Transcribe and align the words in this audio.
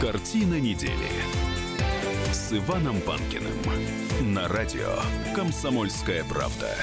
Картина 0.00 0.58
недели 0.58 1.10
с 2.32 2.54
Иваном 2.54 3.02
Панкиным 3.02 3.52
на 4.32 4.48
радио 4.48 4.96
«Комсомольская 5.34 6.24
правда». 6.24 6.74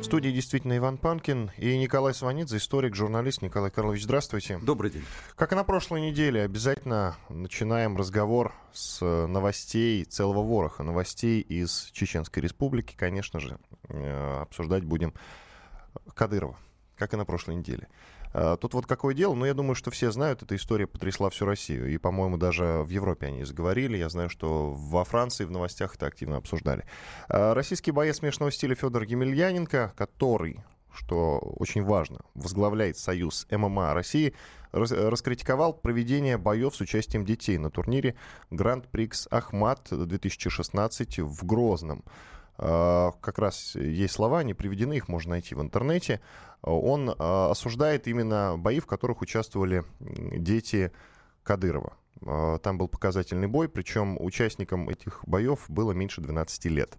В 0.00 0.02
студии 0.02 0.30
действительно 0.30 0.76
Иван 0.76 0.98
Панкин 0.98 1.52
и 1.58 1.78
Николай 1.78 2.12
Сванидзе, 2.12 2.56
историк, 2.56 2.96
журналист. 2.96 3.40
Николай 3.40 3.70
Карлович, 3.70 4.02
здравствуйте. 4.02 4.58
Добрый 4.60 4.90
день. 4.90 5.04
Как 5.36 5.52
и 5.52 5.54
на 5.54 5.62
прошлой 5.62 6.00
неделе, 6.00 6.42
обязательно 6.42 7.16
начинаем 7.28 7.96
разговор 7.96 8.52
с 8.72 9.00
новостей 9.00 10.02
целого 10.04 10.42
вороха, 10.42 10.82
новостей 10.82 11.40
из 11.40 11.90
Чеченской 11.92 12.42
Республики. 12.42 12.96
Конечно 12.96 13.38
же, 13.38 13.58
э, 13.88 14.40
обсуждать 14.42 14.82
будем 14.82 15.14
Кадырова, 16.14 16.58
как 16.96 17.14
и 17.14 17.16
на 17.16 17.24
прошлой 17.24 17.54
неделе. 17.54 17.86
А, 18.32 18.56
тут 18.56 18.74
вот 18.74 18.86
какое 18.86 19.14
дело, 19.14 19.34
но 19.34 19.46
я 19.46 19.54
думаю, 19.54 19.74
что 19.74 19.90
все 19.90 20.10
знают, 20.10 20.42
эта 20.42 20.56
история 20.56 20.86
потрясла 20.86 21.30
всю 21.30 21.46
Россию. 21.46 21.90
И, 21.90 21.98
по-моему, 21.98 22.36
даже 22.36 22.82
в 22.84 22.88
Европе 22.88 23.26
они 23.26 23.44
заговорили. 23.44 23.96
Я 23.96 24.08
знаю, 24.08 24.28
что 24.28 24.72
во 24.72 25.04
Франции 25.04 25.44
в 25.44 25.50
новостях 25.50 25.94
это 25.96 26.06
активно 26.06 26.36
обсуждали. 26.36 26.84
А, 27.28 27.54
российский 27.54 27.90
боец 27.90 28.16
смешанного 28.16 28.52
стиля 28.52 28.74
Федор 28.74 29.02
Емельяненко, 29.02 29.92
который 29.96 30.60
что 30.96 31.38
очень 31.38 31.84
важно, 31.84 32.20
возглавляет 32.34 32.98
Союз 32.98 33.46
ММА 33.50 33.94
России, 33.94 34.34
раскритиковал 34.72 35.74
проведение 35.74 36.38
боев 36.38 36.74
с 36.74 36.80
участием 36.80 37.24
детей 37.24 37.58
на 37.58 37.70
турнире 37.70 38.16
Гранд-Прикс 38.50 39.28
Ахмат 39.30 39.88
2016 39.90 41.18
в 41.20 41.46
Грозном. 41.46 42.04
А, 42.58 43.12
как 43.20 43.38
раз 43.38 43.74
есть 43.74 44.14
слова, 44.14 44.40
они 44.40 44.54
приведены, 44.54 44.94
их 44.94 45.08
можно 45.08 45.30
найти 45.30 45.54
в 45.54 45.62
интернете. 45.62 46.20
Он 46.62 47.14
а, 47.18 47.50
осуждает 47.50 48.06
именно 48.06 48.56
бои, 48.56 48.80
в 48.80 48.86
которых 48.86 49.20
участвовали 49.20 49.84
дети 50.00 50.92
Кадырова. 51.42 51.94
А, 52.24 52.58
там 52.58 52.78
был 52.78 52.88
показательный 52.88 53.48
бой, 53.48 53.68
причем 53.68 54.16
участникам 54.20 54.88
этих 54.88 55.22
боев 55.26 55.64
было 55.68 55.92
меньше 55.92 56.20
12 56.20 56.64
лет. 56.66 56.96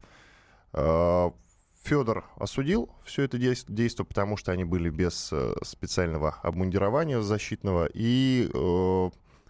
Федор 1.88 2.26
осудил 2.36 2.90
все 3.06 3.24
это 3.24 3.38
действие, 3.38 4.06
потому 4.06 4.36
что 4.36 4.52
они 4.52 4.66
были 4.66 4.90
без 4.90 5.30
э, 5.32 5.56
специального 5.64 6.36
обмундирования 6.44 7.22
защитного, 7.22 7.88
и 7.94 8.50
э, 8.54 9.10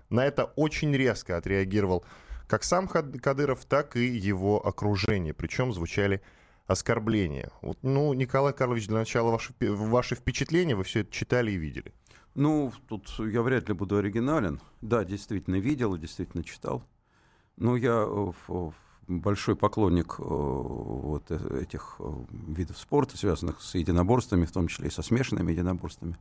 на 0.09 0.25
это 0.25 0.45
очень 0.55 0.95
резко 0.95 1.37
отреагировал 1.37 2.05
как 2.47 2.63
сам 2.63 2.87
Кадыров, 2.87 3.65
так 3.65 3.95
и 3.95 4.05
его 4.05 4.65
окружение. 4.65 5.33
Причем 5.33 5.73
звучали 5.73 6.21
оскорбления. 6.65 7.51
Вот, 7.61 7.77
ну, 7.81 8.13
Николай 8.13 8.53
Карлович, 8.53 8.87
для 8.87 8.97
начала 8.97 9.31
ваши, 9.31 9.53
ваши 9.59 10.15
впечатления, 10.15 10.75
вы 10.75 10.83
все 10.83 11.01
это 11.01 11.11
читали 11.11 11.51
и 11.51 11.57
видели. 11.57 11.93
Ну, 12.35 12.71
тут 12.87 13.09
я 13.19 13.41
вряд 13.41 13.67
ли 13.67 13.73
буду 13.73 13.97
оригинален. 13.97 14.61
Да, 14.81 15.03
действительно 15.03 15.55
видел 15.55 15.95
и 15.95 15.99
действительно 15.99 16.43
читал. 16.43 16.83
Но 17.57 17.75
я 17.75 18.05
э, 18.07 18.71
большой 19.07 19.55
поклонник 19.55 20.15
э, 20.19 20.23
вот 20.23 21.25
э, 21.29 21.61
этих 21.63 21.99
видов 22.31 22.77
спорта, 22.77 23.17
связанных 23.17 23.61
с 23.61 23.75
единоборствами, 23.75 24.45
в 24.45 24.51
том 24.51 24.67
числе 24.67 24.87
и 24.87 24.91
со 24.91 25.01
смешанными 25.01 25.51
единоборствами. 25.51 26.17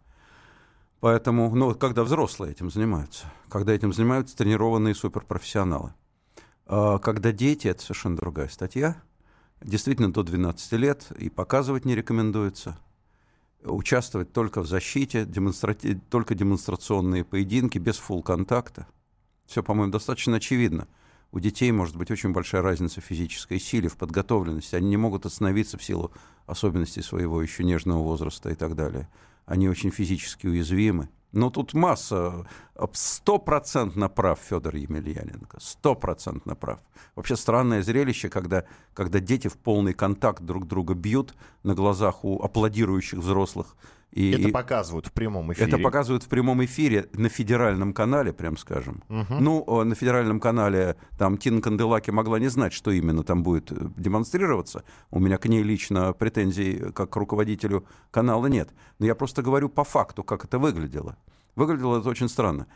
Поэтому, 1.00 1.54
ну, 1.54 1.74
когда 1.74 2.02
взрослые 2.04 2.52
этим 2.52 2.70
занимаются, 2.70 3.30
когда 3.50 3.74
этим 3.74 3.92
занимаются 3.92 4.36
тренированные 4.36 4.94
суперпрофессионалы– 4.94 5.92
когда 6.66 7.32
дети, 7.32 7.68
это 7.68 7.82
совершенно 7.82 8.16
другая 8.16 8.48
статья, 8.48 9.02
действительно 9.62 10.12
до 10.12 10.22
12 10.22 10.72
лет, 10.72 11.12
и 11.18 11.30
показывать 11.30 11.84
не 11.84 11.94
рекомендуется. 11.94 12.78
Участвовать 13.62 14.32
только 14.32 14.60
в 14.60 14.66
защите, 14.66 15.24
демонстрати... 15.24 16.00
только 16.10 16.34
демонстрационные 16.34 17.24
поединки, 17.24 17.78
без 17.78 17.96
фул 17.96 18.22
контакта. 18.22 18.86
Все, 19.46 19.62
по-моему, 19.62 19.92
достаточно 19.92 20.36
очевидно. 20.36 20.88
У 21.32 21.40
детей 21.40 21.72
может 21.72 21.96
быть 21.96 22.10
очень 22.10 22.32
большая 22.32 22.62
разница 22.62 23.00
в 23.00 23.04
физической 23.04 23.58
силе, 23.58 23.88
в 23.88 23.96
подготовленности. 23.96 24.76
Они 24.76 24.88
не 24.88 24.96
могут 24.96 25.26
остановиться 25.26 25.78
в 25.78 25.82
силу 25.82 26.12
особенностей 26.46 27.02
своего 27.02 27.42
еще 27.42 27.64
нежного 27.64 28.02
возраста 28.02 28.50
и 28.50 28.54
так 28.54 28.74
далее. 28.76 29.08
Они 29.44 29.68
очень 29.68 29.90
физически 29.90 30.46
уязвимы. 30.46 31.08
Но 31.32 31.50
тут 31.50 31.74
масса, 31.74 32.46
стопроцентно 32.92 34.08
прав 34.08 34.38
Федор 34.38 34.76
Емельяненко, 34.76 35.58
стопроцентно 35.60 36.54
прав. 36.54 36.78
Вообще 37.14 37.36
странное 37.36 37.82
зрелище, 37.82 38.28
когда, 38.28 38.64
когда 38.94 39.20
дети 39.20 39.48
в 39.48 39.56
полный 39.56 39.92
контакт 39.92 40.42
друг 40.42 40.66
друга 40.66 40.94
бьют 40.94 41.34
на 41.62 41.74
глазах 41.74 42.24
у 42.24 42.42
аплодирующих 42.42 43.18
взрослых 43.18 43.76
и, 44.12 44.30
это 44.30 44.48
показывают 44.48 45.06
в 45.06 45.12
прямом 45.12 45.52
эфире. 45.52 45.68
Это 45.68 45.78
показывают 45.78 46.22
в 46.22 46.28
прямом 46.28 46.64
эфире 46.64 47.08
на 47.12 47.28
федеральном 47.28 47.92
канале, 47.92 48.32
прям 48.32 48.56
скажем. 48.56 49.02
Угу. 49.08 49.34
Ну, 49.40 49.84
на 49.84 49.94
федеральном 49.94 50.40
канале 50.40 50.96
там 51.18 51.36
Тина 51.36 51.60
Канделаки 51.60 52.10
могла 52.10 52.38
не 52.38 52.48
знать, 52.48 52.72
что 52.72 52.90
именно 52.90 53.24
там 53.24 53.42
будет 53.42 53.70
э, 53.72 53.76
демонстрироваться. 53.96 54.84
У 55.10 55.18
меня 55.18 55.36
к 55.36 55.46
ней 55.46 55.62
лично 55.62 56.12
претензий 56.14 56.92
как 56.92 57.10
к 57.10 57.16
руководителю 57.16 57.84
канала 58.10 58.46
нет. 58.46 58.70
Но 58.98 59.06
я 59.06 59.14
просто 59.14 59.42
говорю 59.42 59.68
по 59.68 59.84
факту, 59.84 60.24
как 60.24 60.46
это 60.46 60.58
выглядело. 60.58 61.18
Выглядело 61.54 62.00
это 62.00 62.08
очень 62.08 62.30
странно. 62.30 62.68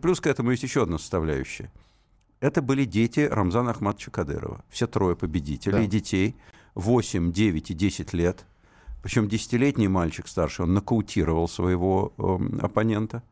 Плюс 0.00 0.20
к 0.20 0.26
этому 0.26 0.50
есть 0.50 0.64
еще 0.64 0.82
одна 0.82 0.98
составляющая. 0.98 1.70
Это 2.40 2.60
были 2.60 2.84
дети 2.84 3.20
Рамзана 3.20 3.70
Ахматовича 3.70 4.10
Кадырова. 4.10 4.64
Все 4.68 4.88
трое 4.88 5.14
победителей, 5.14 5.84
да. 5.84 5.86
детей 5.86 6.34
8, 6.74 7.30
9 7.30 7.70
и 7.70 7.74
10 7.74 8.12
лет– 8.14 8.46
причем 9.02 9.28
десятилетний 9.28 9.88
мальчик 9.88 10.28
старший, 10.28 10.64
он 10.64 10.74
нокаутировал 10.74 11.48
своего 11.48 12.12
э, 12.16 12.64
оппонента. 12.64 13.22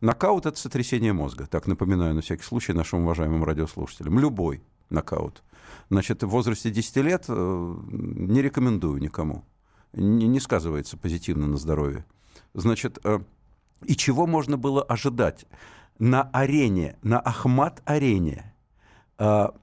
Нокаут– 0.00 0.46
это 0.46 0.58
сотрясение 0.58 1.12
мозга, 1.12 1.46
так 1.46 1.68
напоминаю 1.68 2.14
на 2.14 2.22
всякий 2.22 2.42
случай 2.42 2.72
нашим 2.72 3.02
уважаемым 3.02 3.44
радиослушателям. 3.44 4.18
Любой 4.18 4.62
нокаут. 4.90 5.44
Значит, 5.90 6.24
в 6.24 6.28
возрасте 6.28 6.70
10 6.70 6.96
лет 6.96 7.24
э, 7.28 7.76
не 7.88 8.42
рекомендую 8.42 9.00
никому. 9.00 9.44
Не, 9.92 10.26
не 10.26 10.40
сказывается 10.40 10.96
позитивно 10.96 11.46
на 11.46 11.56
здоровье. 11.56 12.04
Значит, 12.52 12.98
э, 13.04 13.20
и 13.84 13.94
чего 13.94 14.26
можно 14.26 14.58
было 14.58 14.82
ожидать? 14.82 15.46
На 16.00 16.22
арене, 16.32 16.96
на 17.02 17.20
Ахмат-арене– 17.20 18.48
а, 19.24 19.54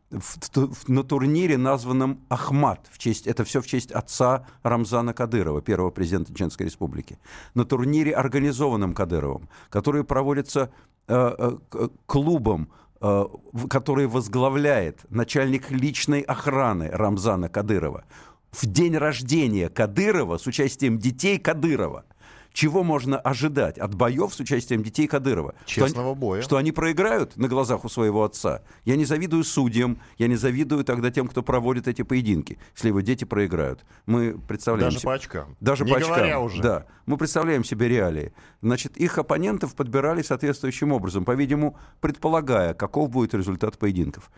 на 0.87 1.03
турнире, 1.03 1.57
названном 1.57 2.21
Ахмат, 2.29 2.87
в 2.89 2.97
честь, 2.97 3.27
это 3.27 3.43
все 3.43 3.59
в 3.59 3.67
честь 3.67 3.91
отца 3.91 4.47
Рамзана 4.63 5.13
Кадырова, 5.13 5.61
первого 5.61 5.89
президента 5.91 6.31
Чеченской 6.31 6.67
Республики, 6.67 7.19
на 7.55 7.65
турнире, 7.65 8.13
организованном 8.13 8.93
Кадыровым, 8.93 9.49
который 9.69 10.05
проводится 10.05 10.71
э, 11.09 11.57
э, 11.73 11.89
клубом, 12.05 12.69
э, 13.01 13.25
который 13.69 14.07
возглавляет 14.07 15.01
начальник 15.09 15.71
личной 15.71 16.21
охраны 16.21 16.89
Рамзана 16.89 17.49
Кадырова, 17.49 18.05
в 18.53 18.65
день 18.65 18.95
рождения 18.95 19.67
Кадырова 19.67 20.37
с 20.37 20.47
участием 20.47 20.99
детей 20.99 21.37
Кадырова– 21.37 22.05
чего 22.53 22.83
можно 22.83 23.17
ожидать 23.17 23.77
от 23.77 23.95
боев 23.95 24.33
с 24.33 24.39
участием 24.39 24.83
детей 24.83 25.07
Кадырова? 25.07 25.55
Честного 25.65 26.13
что 26.13 26.15
боя. 26.15 26.41
Что 26.41 26.57
они 26.57 26.71
проиграют 26.71 27.37
на 27.37 27.47
глазах 27.47 27.85
у 27.85 27.89
своего 27.89 28.23
отца. 28.23 28.61
Я 28.85 28.95
не 28.95 29.05
завидую 29.05 29.43
судьям, 29.43 29.99
я 30.17 30.27
не 30.27 30.35
завидую 30.35 30.83
тогда 30.83 31.11
тем, 31.11 31.27
кто 31.27 31.43
проводит 31.43 31.87
эти 31.87 32.01
поединки, 32.01 32.57
если 32.75 32.89
его 32.89 33.01
дети 33.01 33.23
проиграют. 33.25 33.85
Мы 34.05 34.37
представляем 34.37 34.89
Даже 34.89 34.99
себе... 34.99 35.07
по 35.07 35.13
очкам. 35.13 35.55
Даже 35.59 35.85
не 35.85 35.91
по 35.91 35.97
очкам. 35.97 36.43
уже. 36.43 36.61
Да. 36.61 36.85
Мы 37.05 37.17
представляем 37.17 37.63
себе 37.63 37.87
реалии. 37.87 38.33
Значит, 38.61 38.97
их 38.97 39.17
оппонентов 39.17 39.75
подбирали 39.75 40.21
соответствующим 40.21 40.91
образом, 40.91 41.25
по-видимому, 41.25 41.77
предполагая, 42.01 42.73
каков 42.73 43.09
будет 43.09 43.33
результат 43.33 43.77
поединков. 43.77 44.29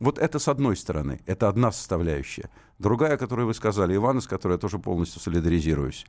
Вот 0.00 0.18
это 0.18 0.38
с 0.38 0.48
одной 0.48 0.76
стороны, 0.76 1.20
это 1.26 1.48
одна 1.48 1.70
составляющая. 1.72 2.50
Другая, 2.78 3.16
которую 3.16 3.46
вы 3.46 3.54
сказали, 3.54 3.94
Иван, 3.94 4.20
с 4.20 4.26
которой 4.26 4.52
я 4.54 4.58
тоже 4.58 4.78
полностью 4.78 5.20
солидаризируюсь. 5.20 6.04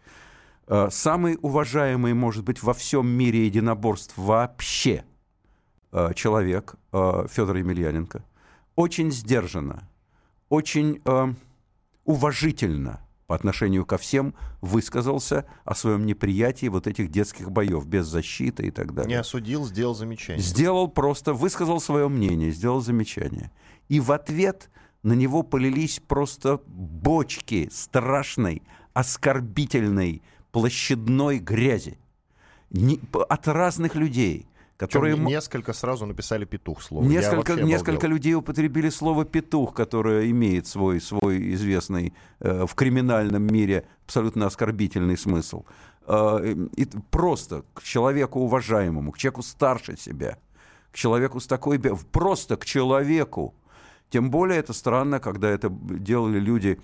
Э, 0.68 0.90
самый 0.92 1.38
уважаемый, 1.42 2.14
может 2.14 2.44
быть, 2.44 2.64
во 2.64 2.74
всем 2.74 3.08
мире 3.08 3.46
единоборств 3.46 4.14
вообще 4.18 5.04
э, 5.92 6.14
человек 6.16 6.76
э, 6.92 7.28
Федор 7.30 7.58
Емельяненко. 7.58 8.24
Очень 8.76 9.12
сдержанно, 9.12 9.88
очень 10.50 11.02
уважительно 12.04 13.00
по 13.26 13.36
отношению 13.36 13.86
ко 13.86 13.98
всем 13.98 14.36
высказался 14.60 15.46
о 15.64 15.76
своем 15.76 16.06
неприятии 16.06 16.68
вот 16.68 16.86
этих 16.86 17.10
детских 17.10 17.52
боев 17.52 17.86
без 17.86 18.06
защиты 18.06 18.68
и 18.68 18.72
так 18.72 18.94
далее. 18.94 19.10
Не 19.10 19.16
осудил, 19.16 19.66
сделал 19.66 19.96
замечание. 19.96 20.44
Сделал 20.44 20.90
просто, 20.90 21.34
высказал 21.34 21.80
свое 21.80 22.10
мнение, 22.10 22.52
сделал 22.52 22.82
замечание. 22.82 23.50
И 23.88 24.02
в 24.02 24.12
ответ 24.12 24.70
на 25.04 25.14
него 25.14 25.42
полились 25.42 26.02
просто 26.06 26.60
бочки 26.68 27.70
страшной, 27.72 28.62
оскорбительной, 28.94 30.22
площадной 30.56 31.40
грязи 31.40 31.98
не, 32.72 32.98
от 33.30 33.48
разных 33.50 33.96
людей. 33.96 34.48
Которые 34.78 35.18
несколько 35.18 35.74
сразу 35.74 36.06
написали 36.06 36.46
петух 36.46 36.82
слово. 36.82 37.06
Несколько, 37.06 37.56
несколько 37.56 38.08
людей 38.08 38.36
употребили 38.36 38.90
слово 38.90 39.26
петух, 39.26 39.74
которое 39.74 40.30
имеет 40.32 40.68
свой, 40.68 41.02
свой 41.02 41.54
известный 41.54 42.14
э, 42.40 42.66
в 42.66 42.74
криминальном 42.76 43.44
мире 43.44 43.86
абсолютно 44.06 44.46
оскорбительный 44.46 45.18
смысл. 45.18 45.64
Э, 46.08 46.56
и 46.78 46.86
просто 47.12 47.64
к 47.74 47.84
человеку 47.84 48.40
уважаемому, 48.40 49.12
к 49.12 49.18
человеку 49.18 49.44
старше 49.44 49.98
себя, 49.98 50.38
к 50.92 50.96
человеку 50.96 51.40
с 51.40 51.48
такой... 51.48 51.80
Просто 52.12 52.56
к 52.56 52.66
человеку. 52.66 53.54
Тем 54.10 54.30
более 54.30 54.60
это 54.60 54.74
странно, 54.74 55.20
когда 55.20 55.50
это 55.50 55.70
делали 55.70 56.40
люди 56.40 56.80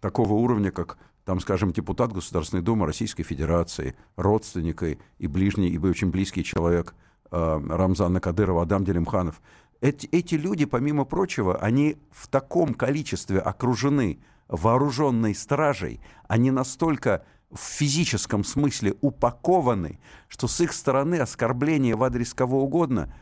такого 0.00 0.34
уровня, 0.34 0.70
как 0.70 0.98
там, 1.26 1.40
скажем, 1.40 1.72
депутат 1.72 2.12
Государственной 2.12 2.62
Думы 2.62 2.86
Российской 2.86 3.24
Федерации, 3.24 3.96
родственник 4.14 4.82
и 5.18 5.26
ближний, 5.26 5.68
и 5.68 5.76
очень 5.76 6.10
близкий 6.12 6.44
человек 6.44 6.94
э, 7.32 7.60
Рамзана 7.68 8.20
Кадырова, 8.20 8.62
Адам 8.62 8.84
Делимханов. 8.84 9.42
Эти, 9.80 10.06
эти 10.12 10.36
люди, 10.36 10.66
помимо 10.66 11.04
прочего, 11.04 11.56
они 11.56 11.96
в 12.12 12.28
таком 12.28 12.74
количестве 12.74 13.40
окружены 13.40 14.20
вооруженной 14.46 15.34
стражей, 15.34 16.00
они 16.28 16.52
настолько 16.52 17.24
в 17.50 17.58
физическом 17.58 18.44
смысле 18.44 18.94
упакованы, 19.00 19.98
что 20.28 20.46
с 20.46 20.60
их 20.60 20.72
стороны 20.72 21.16
оскорбление 21.16 21.96
в 21.96 22.04
адрес 22.04 22.34
кого 22.34 22.62
угодно, 22.62 23.12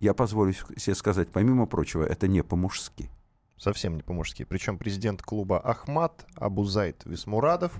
я 0.00 0.12
позволю 0.12 0.52
себе 0.52 0.94
сказать, 0.94 1.30
помимо 1.30 1.64
прочего, 1.64 2.04
это 2.04 2.28
не 2.28 2.42
по-мужски 2.42 3.10
совсем 3.56 3.96
не 3.96 4.02
по-мужски. 4.02 4.44
Причем 4.44 4.78
президент 4.78 5.22
клуба 5.22 5.58
Ахмат 5.58 6.26
Абузайт 6.36 7.02
Висмурадов 7.04 7.78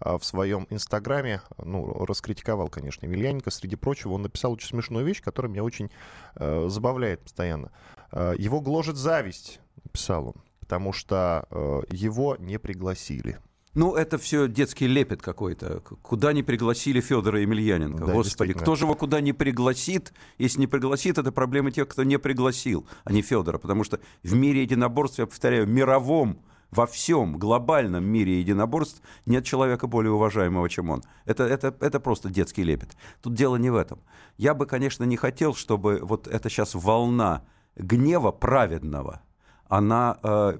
а, 0.00 0.18
в 0.18 0.24
своем 0.24 0.66
инстаграме, 0.70 1.40
ну, 1.58 2.04
раскритиковал, 2.04 2.68
конечно, 2.68 3.06
Емельяненко. 3.06 3.50
Среди 3.50 3.76
прочего, 3.76 4.12
он 4.12 4.22
написал 4.22 4.52
очень 4.52 4.68
смешную 4.68 5.06
вещь, 5.06 5.22
которая 5.22 5.50
меня 5.50 5.64
очень 5.64 5.90
э, 6.36 6.66
забавляет 6.68 7.22
постоянно. 7.22 7.70
Э, 8.12 8.34
его 8.36 8.60
гложет 8.60 8.96
зависть, 8.96 9.60
написал 9.82 10.28
он, 10.28 10.34
потому 10.60 10.92
что 10.92 11.46
э, 11.50 11.82
его 11.90 12.36
не 12.38 12.58
пригласили. 12.58 13.38
Ну, 13.74 13.94
это 13.94 14.18
все 14.18 14.46
детский 14.46 14.86
лепет 14.86 15.20
какой-то. 15.20 15.80
Куда 16.02 16.32
не 16.32 16.42
пригласили 16.42 17.00
Федора 17.00 17.40
Емельяненко? 17.40 18.04
Да, 18.06 18.12
Господи, 18.12 18.52
кто 18.52 18.76
же 18.76 18.84
его 18.84 18.94
куда 18.94 19.20
не 19.20 19.32
пригласит? 19.32 20.12
Если 20.38 20.60
не 20.60 20.66
пригласит, 20.66 21.18
это 21.18 21.32
проблема 21.32 21.72
тех, 21.72 21.88
кто 21.88 22.04
не 22.04 22.18
пригласил, 22.18 22.86
а 23.02 23.12
не 23.12 23.22
Федора. 23.22 23.58
Потому 23.58 23.82
что 23.82 23.98
в 24.22 24.34
мире 24.34 24.62
единоборств, 24.62 25.18
я 25.18 25.26
повторяю, 25.26 25.66
мировом, 25.66 26.40
во 26.70 26.86
всем 26.86 27.38
глобальном 27.38 28.04
мире 28.04 28.40
единоборств 28.40 29.00
нет 29.26 29.44
человека 29.44 29.86
более 29.86 30.12
уважаемого, 30.12 30.68
чем 30.68 30.90
он. 30.90 31.02
Это, 31.24 31.44
это, 31.44 31.74
это 31.80 32.00
просто 32.00 32.30
детский 32.30 32.64
лепет. 32.64 32.90
Тут 33.22 33.34
дело 33.34 33.56
не 33.56 33.70
в 33.70 33.76
этом. 33.76 34.00
Я 34.38 34.54
бы, 34.54 34.66
конечно, 34.66 35.04
не 35.04 35.16
хотел, 35.16 35.54
чтобы 35.54 36.00
вот 36.02 36.26
эта 36.26 36.48
сейчас 36.48 36.74
волна 36.74 37.44
гнева 37.76 38.30
праведного, 38.30 39.22
она... 39.68 40.18
Э, 40.22 40.58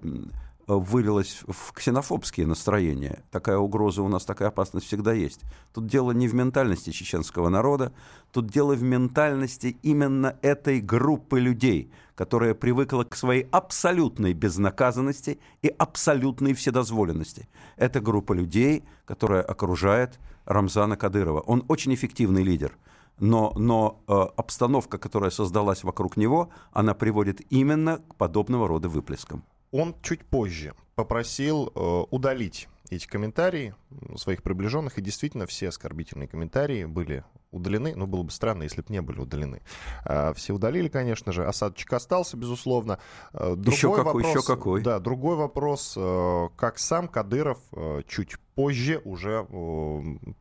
вылилось 0.66 1.42
в 1.46 1.72
ксенофобские 1.72 2.46
настроения. 2.46 3.22
Такая 3.30 3.58
угроза 3.58 4.02
у 4.02 4.08
нас, 4.08 4.24
такая 4.24 4.48
опасность 4.48 4.86
всегда 4.86 5.12
есть. 5.12 5.40
Тут 5.72 5.86
дело 5.86 6.12
не 6.12 6.28
в 6.28 6.34
ментальности 6.34 6.90
чеченского 6.90 7.48
народа, 7.48 7.92
тут 8.32 8.46
дело 8.46 8.74
в 8.74 8.82
ментальности 8.82 9.76
именно 9.82 10.36
этой 10.42 10.80
группы 10.80 11.40
людей, 11.40 11.92
которая 12.14 12.54
привыкла 12.54 13.04
к 13.04 13.16
своей 13.16 13.46
абсолютной 13.50 14.32
безнаказанности 14.32 15.38
и 15.62 15.68
абсолютной 15.68 16.54
вседозволенности. 16.54 17.48
Это 17.76 18.00
группа 18.00 18.32
людей, 18.32 18.84
которая 19.04 19.42
окружает 19.42 20.18
Рамзана 20.46 20.96
Кадырова. 20.96 21.40
Он 21.40 21.64
очень 21.68 21.94
эффективный 21.94 22.42
лидер 22.42 22.76
но, 23.20 23.52
но 23.54 24.02
э, 24.08 24.12
обстановка, 24.36 24.98
которая 24.98 25.30
создалась 25.30 25.84
вокруг 25.84 26.16
него, 26.16 26.48
она 26.72 26.94
приводит 26.94 27.40
именно 27.48 27.98
к 27.98 28.16
подобного 28.16 28.66
рода 28.66 28.88
выплескам 28.88 29.44
он 29.74 29.96
чуть 30.02 30.24
позже 30.24 30.72
попросил 30.94 31.72
э, 31.74 32.04
удалить 32.12 32.68
эти 32.90 33.08
комментарии 33.08 33.74
своих 34.16 34.42
приближенных, 34.42 34.98
и 34.98 35.02
действительно 35.02 35.46
все 35.46 35.68
оскорбительные 35.68 36.28
комментарии 36.28 36.84
были 36.84 37.24
удалены. 37.54 37.94
Ну, 37.94 38.06
было 38.06 38.22
бы 38.22 38.30
странно, 38.30 38.64
если 38.64 38.82
бы 38.82 38.86
не 38.90 39.00
были 39.00 39.20
удалены. 39.20 39.62
А, 40.04 40.34
все 40.34 40.52
удалили, 40.52 40.88
конечно 40.88 41.32
же. 41.32 41.46
Осадочек 41.46 41.92
остался, 41.92 42.36
безусловно. 42.36 42.98
А, 43.32 43.54
другой 43.54 43.74
еще 43.74 43.94
какой, 43.94 44.04
вопрос, 44.04 44.26
еще 44.26 44.42
какой. 44.42 44.82
Да, 44.82 44.98
другой 44.98 45.36
вопрос, 45.36 45.94
э, 45.96 46.48
как 46.56 46.78
сам 46.78 47.08
Кадыров 47.08 47.58
э, 47.72 48.02
чуть 48.08 48.36
позже 48.54 49.00
уже 49.04 49.46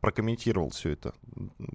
прокомментировал 0.00 0.70
все 0.70 0.90
это, 0.90 1.14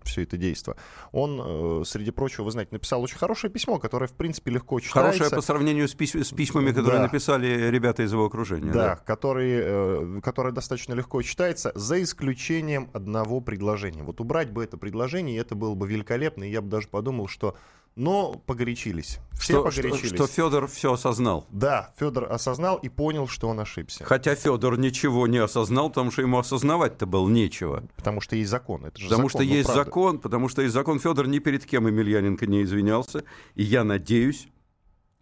все 0.03 0.23
это 0.23 0.37
действие. 0.37 0.77
Он, 1.11 1.81
э, 1.81 1.83
среди 1.85 2.11
прочего, 2.11 2.45
вы 2.45 2.51
знаете, 2.51 2.69
написал 2.71 3.01
очень 3.01 3.17
хорошее 3.17 3.51
письмо, 3.51 3.77
которое, 3.77 4.07
в 4.07 4.13
принципе, 4.13 4.51
легко 4.51 4.79
читается. 4.79 5.19
Хорошее 5.19 5.35
по 5.35 5.41
сравнению 5.41 5.89
с, 5.89 5.93
пись 5.93 6.15
с 6.15 6.31
письмами, 6.31 6.71
которые 6.71 6.99
да. 6.99 7.03
написали 7.03 7.69
ребята 7.69 8.03
из 8.03 8.13
его 8.13 8.25
окружения. 8.25 8.71
Да, 8.71 8.73
да. 8.73 8.95
Которые, 8.95 10.21
которое 10.21 10.53
достаточно 10.53 10.93
легко 10.93 11.21
читается, 11.21 11.68
за 11.75 12.01
исключением 12.01 12.89
одного 12.93 13.41
предложения. 13.41 14.03
Вот 14.03 14.21
убрать 14.21 14.51
бы 14.51 14.63
это 14.63 14.77
предложение 14.77 15.37
и 15.37 15.39
это 15.39 15.55
было 15.55 15.75
бы 15.75 15.87
великолепно, 15.87 16.43
и 16.43 16.51
я 16.51 16.61
бы 16.61 16.69
даже 16.69 16.87
подумал, 16.87 17.27
что 17.27 17.55
но 17.95 18.41
погорячились. 18.45 19.19
Все 19.33 19.53
что, 19.53 19.63
погорячились. 19.63 20.07
Что, 20.07 20.25
что 20.25 20.27
Федор 20.27 20.67
все 20.67 20.93
осознал. 20.93 21.45
Да, 21.49 21.93
Федор 21.99 22.31
осознал 22.31 22.77
и 22.77 22.87
понял, 22.87 23.27
что 23.27 23.49
он 23.49 23.59
ошибся. 23.59 24.05
Хотя 24.05 24.35
Федор 24.35 24.77
ничего 24.77 25.27
не 25.27 25.39
осознал, 25.39 25.89
потому 25.89 26.11
что 26.11 26.21
ему 26.21 26.37
осознавать-то 26.37 27.05
было 27.05 27.27
нечего. 27.27 27.83
Потому 27.97 28.21
что 28.21 28.37
есть 28.37 28.49
закон. 28.49 28.85
Это 28.85 28.97
же 28.99 29.09
потому 29.09 29.27
закон, 29.27 29.41
что 29.41 29.53
есть 29.53 29.65
правда. 29.65 29.83
закон, 29.83 30.19
потому 30.19 30.47
что 30.47 30.61
есть 30.61 30.73
закон. 30.73 30.99
Федор 30.99 31.27
ни 31.27 31.39
перед 31.39 31.65
кем 31.65 31.87
Емельяненко 31.87 32.47
не 32.47 32.63
извинялся. 32.63 33.25
И 33.55 33.63
я 33.63 33.83
надеюсь, 33.83 34.47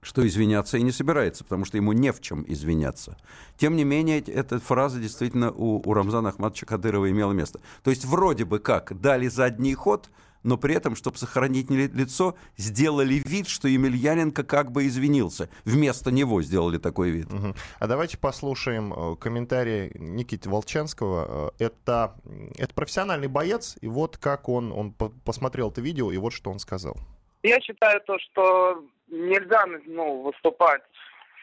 что 0.02 0.26
извиняться 0.26 0.78
и 0.78 0.84
не 0.84 0.92
собирается, 0.92 1.44
потому 1.44 1.66
что 1.66 1.78
ему 1.78 1.92
не 1.92 2.12
в 2.12 2.22
чем 2.22 2.46
извиняться. 2.48 3.18
Тем 3.58 3.76
не 3.76 3.84
менее, 3.84 4.20
эта 4.20 4.60
фраза 4.60 5.00
действительно 5.00 5.52
у, 5.52 5.82
у 5.84 5.94
Рамзана 5.94 6.30
Ахматовича 6.30 6.66
Кадырова 6.66 7.10
имела 7.10 7.34
место. 7.34 7.60
То 7.84 7.90
есть 7.90 8.06
вроде 8.06 8.46
бы 8.46 8.60
как 8.60 9.00
дали 9.00 9.28
задний 9.28 9.74
ход, 9.74 10.10
но 10.44 10.58
при 10.58 10.76
этом, 10.76 10.96
чтобы 10.96 11.18
сохранить 11.18 11.70
лицо, 11.70 12.36
сделали 12.56 13.22
вид, 13.26 13.48
что 13.48 13.68
Емельяненко 13.68 14.44
как 14.44 14.72
бы 14.72 14.88
извинился. 14.88 15.50
Вместо 15.66 16.12
него 16.12 16.42
сделали 16.42 16.78
такой 16.78 17.10
вид. 17.10 17.34
Угу. 17.34 17.56
А 17.80 17.88
давайте 17.88 18.18
послушаем 18.18 18.94
э, 18.94 19.16
комментарий 19.18 19.92
Никиты 19.96 20.50
Волчанского. 20.50 21.52
Э, 21.60 21.66
это, 21.66 22.16
это 22.58 22.74
профессиональный 22.74 23.28
боец, 23.28 23.78
и 23.82 23.88
вот 23.88 24.18
как 24.18 24.48
он, 24.48 24.72
он 24.72 24.94
посмотрел 24.94 25.70
это 25.70 25.82
видео, 25.82 26.12
и 26.12 26.18
вот 26.18 26.32
что 26.32 26.52
он 26.52 26.60
сказал. 26.60 26.98
Я 27.44 27.60
считаю 27.60 28.00
то, 28.02 28.18
что 28.20 28.84
нельзя 29.08 29.66
ну, 29.86 30.22
выступать 30.22 30.82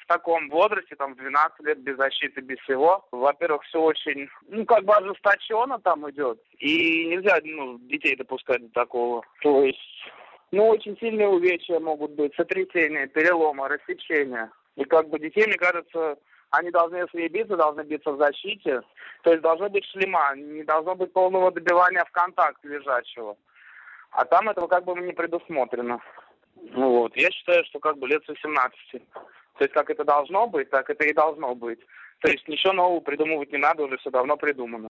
в 0.04 0.06
таком 0.06 0.50
возрасте, 0.50 0.96
там, 0.96 1.14
в 1.14 1.16
12 1.16 1.60
лет, 1.60 1.78
без 1.78 1.96
защиты, 1.96 2.40
без 2.42 2.58
всего. 2.60 3.06
Во-первых, 3.10 3.62
все 3.64 3.80
очень, 3.80 4.28
ну, 4.48 4.64
как 4.66 4.84
бы 4.84 4.94
ожесточенно 4.94 5.78
там 5.78 6.08
идет. 6.10 6.38
И 6.58 7.06
нельзя, 7.06 7.38
ну, 7.42 7.78
детей 7.78 8.14
допускать 8.16 8.60
до 8.66 8.72
такого. 8.72 9.22
То 9.40 9.62
есть, 9.62 9.78
ну, 10.50 10.68
очень 10.68 10.96
сильные 10.98 11.28
увечья 11.28 11.80
могут 11.80 12.12
быть, 12.12 12.34
сотрясения, 12.36 13.06
переломы, 13.06 13.68
рассечения. 13.68 14.50
И 14.76 14.84
как 14.84 15.08
бы 15.08 15.18
детей, 15.18 15.46
мне 15.46 15.56
кажется, 15.56 16.18
они 16.50 16.70
должны, 16.70 16.96
если 16.96 17.22
и 17.22 17.28
биться, 17.28 17.56
должны 17.56 17.82
биться 17.82 18.12
в 18.12 18.18
защите. 18.18 18.82
То 19.22 19.30
есть 19.30 19.42
должны 19.42 19.68
быть 19.68 19.84
шлема, 19.86 20.34
не 20.36 20.64
должно 20.64 20.94
быть 20.94 21.12
полного 21.12 21.50
добивания 21.50 22.04
в 22.04 22.10
контакт 22.10 22.62
лежачего. 22.64 23.36
А 24.10 24.24
там 24.24 24.48
этого 24.48 24.68
как 24.68 24.84
бы 24.84 24.94
не 25.00 25.12
предусмотрено. 25.12 26.00
Вот, 26.74 27.16
я 27.16 27.30
считаю, 27.30 27.64
что 27.66 27.78
как 27.78 27.98
бы 27.98 28.08
лет 28.08 28.26
18. 28.26 28.76
То 28.90 29.64
есть 29.64 29.72
как 29.72 29.90
это 29.90 30.04
должно 30.04 30.46
быть, 30.46 30.70
так 30.70 30.90
это 30.90 31.04
и 31.04 31.12
должно 31.12 31.54
быть. 31.54 31.78
То 32.20 32.30
есть 32.30 32.46
ничего 32.48 32.72
нового 32.72 33.00
придумывать 33.00 33.52
не 33.52 33.58
надо, 33.58 33.84
уже 33.84 33.96
все 33.98 34.10
давно 34.10 34.36
придумано. 34.36 34.88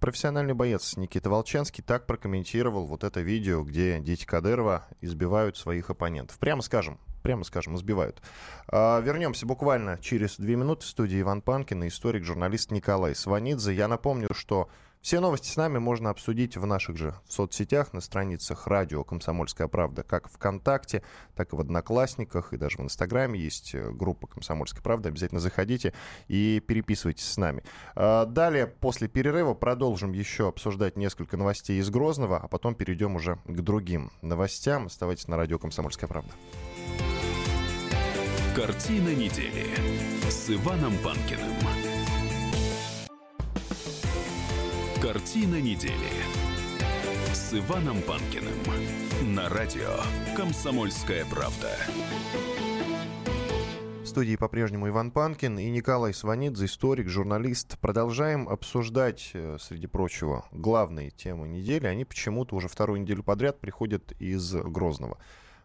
Профессиональный 0.00 0.54
боец 0.54 0.96
Никита 0.96 1.30
Волчанский 1.30 1.82
так 1.82 2.06
прокомментировал 2.06 2.86
вот 2.86 3.02
это 3.02 3.20
видео, 3.20 3.62
где 3.62 3.98
дети 3.98 4.26
Кадырова 4.26 4.86
избивают 5.00 5.56
своих 5.56 5.90
оппонентов. 5.90 6.38
Прямо 6.38 6.62
скажем, 6.62 7.00
прямо 7.22 7.44
скажем, 7.44 7.76
избивают. 7.76 8.22
А, 8.68 9.00
вернемся 9.00 9.46
буквально 9.46 9.98
через 9.98 10.36
две 10.38 10.54
минуты 10.54 10.82
в 10.82 10.88
студии 10.88 11.20
Иван 11.20 11.40
Панкин 11.40 11.84
и 11.84 11.88
историк, 11.88 12.24
журналист 12.24 12.70
Николай 12.70 13.14
Сванидзе. 13.14 13.72
Я 13.72 13.88
напомню, 13.88 14.28
что 14.32 14.68
все 15.06 15.20
новости 15.20 15.48
с 15.48 15.56
нами 15.56 15.78
можно 15.78 16.10
обсудить 16.10 16.56
в 16.56 16.66
наших 16.66 16.96
же 16.96 17.14
соцсетях, 17.28 17.92
на 17.92 18.00
страницах 18.00 18.66
радио 18.66 19.04
«Комсомольская 19.04 19.68
правда», 19.68 20.02
как 20.02 20.28
ВКонтакте, 20.28 21.04
так 21.36 21.52
и 21.52 21.56
в 21.56 21.60
Одноклассниках, 21.60 22.52
и 22.52 22.56
даже 22.56 22.78
в 22.78 22.80
Инстаграме 22.80 23.38
есть 23.38 23.72
э, 23.76 23.92
группа 23.92 24.26
«Комсомольская 24.26 24.82
правда». 24.82 25.10
Обязательно 25.10 25.40
заходите 25.40 25.94
и 26.26 26.60
переписывайтесь 26.66 27.24
с 27.24 27.36
нами. 27.36 27.62
А, 27.94 28.26
далее, 28.26 28.66
после 28.66 29.06
перерыва, 29.06 29.54
продолжим 29.54 30.10
еще 30.10 30.48
обсуждать 30.48 30.96
несколько 30.96 31.36
новостей 31.36 31.78
из 31.78 31.88
Грозного, 31.88 32.38
а 32.38 32.48
потом 32.48 32.74
перейдем 32.74 33.14
уже 33.14 33.38
к 33.44 33.60
другим 33.60 34.10
новостям. 34.22 34.86
Оставайтесь 34.86 35.28
на 35.28 35.36
радио 35.36 35.60
«Комсомольская 35.60 36.08
правда». 36.08 36.32
Картина 38.56 39.14
недели 39.14 39.66
с 40.28 40.50
Иваном 40.50 40.98
Панкиным. 40.98 41.85
Картина 45.06 45.60
недели 45.60 45.92
с 47.32 47.54
Иваном 47.54 48.02
Панкиным 48.02 48.58
на 49.36 49.48
радио 49.48 50.00
«Комсомольская 50.34 51.24
правда». 51.26 51.70
В 54.02 54.06
студии 54.06 54.34
по-прежнему 54.34 54.88
Иван 54.88 55.12
Панкин 55.12 55.60
и 55.60 55.70
Николай 55.70 56.12
Сванидзе, 56.12 56.64
историк, 56.64 57.08
журналист. 57.08 57.78
Продолжаем 57.78 58.48
обсуждать, 58.48 59.30
э, 59.34 59.58
среди 59.60 59.86
прочего, 59.86 60.44
главные 60.50 61.10
темы 61.10 61.46
недели. 61.46 61.86
Они 61.86 62.04
почему-то 62.04 62.56
уже 62.56 62.66
вторую 62.66 63.00
неделю 63.00 63.22
подряд 63.22 63.60
приходят 63.60 64.10
из 64.18 64.54
Грозного. 64.54 65.18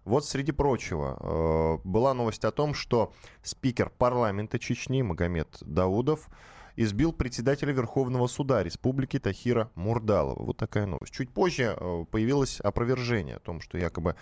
Вот, 0.06 0.24
среди 0.24 0.52
прочего, 0.52 1.18
э, 1.20 1.78
была 1.84 2.14
новость 2.14 2.46
о 2.46 2.52
том, 2.52 2.76
что 2.76 3.12
спикер 3.42 3.90
парламента 3.90 4.60
Чечни 4.60 5.02
Магомед 5.02 5.58
Даудов 5.62 6.30
избил 6.76 7.14
председателя 7.14 7.74
Верховного 7.74 8.28
суда 8.28 8.64
Республики 8.64 9.20
Тахира 9.20 9.70
Мурдалова. 9.76 10.44
Вот 10.44 10.58
такая 10.58 10.86
новость. 10.86 11.14
Чуть 11.14 11.30
позже 11.30 11.76
э, 11.78 12.06
появилось 12.10 12.60
опровержение 12.60 13.38
о 13.38 13.40
том, 13.40 13.62
что 13.62 13.78
якобы 13.78 14.16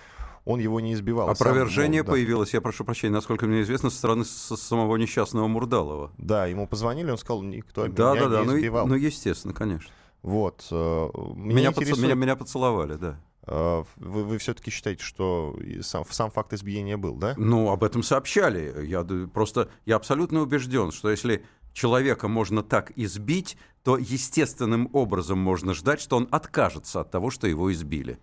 он 0.45 0.59
его 0.59 0.79
не 0.79 0.93
избивал. 0.93 1.29
А 1.29 1.31
Опровержение 1.33 2.01
сам, 2.01 2.07
да. 2.07 2.11
появилось, 2.13 2.53
я 2.53 2.61
прошу 2.61 2.83
прощения, 2.83 3.13
насколько 3.13 3.45
мне 3.45 3.61
известно, 3.61 3.89
со 3.89 3.97
стороны 3.97 4.25
самого 4.25 4.95
несчастного 4.95 5.47
Мурдалова. 5.47 6.11
Да, 6.17 6.47
ему 6.47 6.67
позвонили, 6.67 7.11
он 7.11 7.17
сказал, 7.17 7.43
никто 7.43 7.87
да, 7.87 8.13
меня 8.13 8.23
да, 8.23 8.29
да, 8.29 8.41
не 8.41 8.45
ну 8.47 8.57
избивал. 8.57 8.87
Ну, 8.87 8.95
ну, 8.95 8.99
естественно, 8.99 9.53
конечно. 9.53 9.91
Вот. 10.21 10.67
Э, 10.71 11.09
меня, 11.35 11.69
интересует... 11.69 11.89
поцел... 11.89 12.03
меня, 12.03 12.15
меня 12.15 12.35
поцеловали, 12.35 12.95
да. 12.95 13.19
Вы, 13.45 14.25
вы 14.25 14.37
все-таки 14.37 14.69
считаете, 14.69 15.03
что 15.03 15.57
сам, 15.81 16.05
сам 16.09 16.29
факт 16.29 16.53
избиения 16.53 16.97
был, 16.97 17.15
да? 17.15 17.33
Ну, 17.35 17.71
об 17.71 17.83
этом 17.83 18.03
сообщали. 18.03 18.85
Я 18.85 19.03
просто 19.33 19.69
я 19.85 19.95
абсолютно 19.95 20.41
убежден, 20.41 20.91
что 20.91 21.09
если 21.09 21.43
человека 21.79 22.27
можно 22.27 22.61
так 22.61 22.91
избить, 22.97 23.57
то 23.83 23.97
естественным 23.97 24.89
образом 24.93 25.39
можно 25.39 25.73
ждать, 25.73 26.01
что 26.01 26.17
он 26.17 26.27
откажется 26.29 26.99
от 26.99 27.09
того, 27.09 27.31
что 27.31 27.47
его 27.47 27.71
избили. 27.71 28.19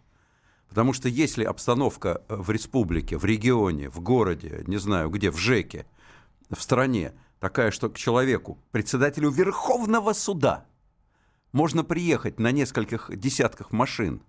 Потому 0.69 0.93
что 0.93 1.09
если 1.09 1.45
обстановка 1.45 2.23
э, 2.29 2.37
в 2.37 2.51
республике, 2.51 3.17
в 3.17 3.25
регионе, 3.25 3.89
в 3.89 4.01
городе, 4.01 4.63
не 4.67 4.77
знаю 4.77 5.09
где, 5.09 5.31
в 5.31 5.39
ЖЭКе, 5.39 5.87
в 6.51 6.61
стране 6.61 7.13
такая, 7.41 7.71
что 7.71 7.89
к 7.89 7.97
человеку, 7.97 8.59
председателю 8.73 9.31
Верховного 9.31 10.13
суда, 10.13 10.67
можно 11.53 11.83
приехать 11.83 12.39
на 12.39 12.53
нескольких 12.53 13.11
десятках 13.17 13.71
машин 13.71 14.21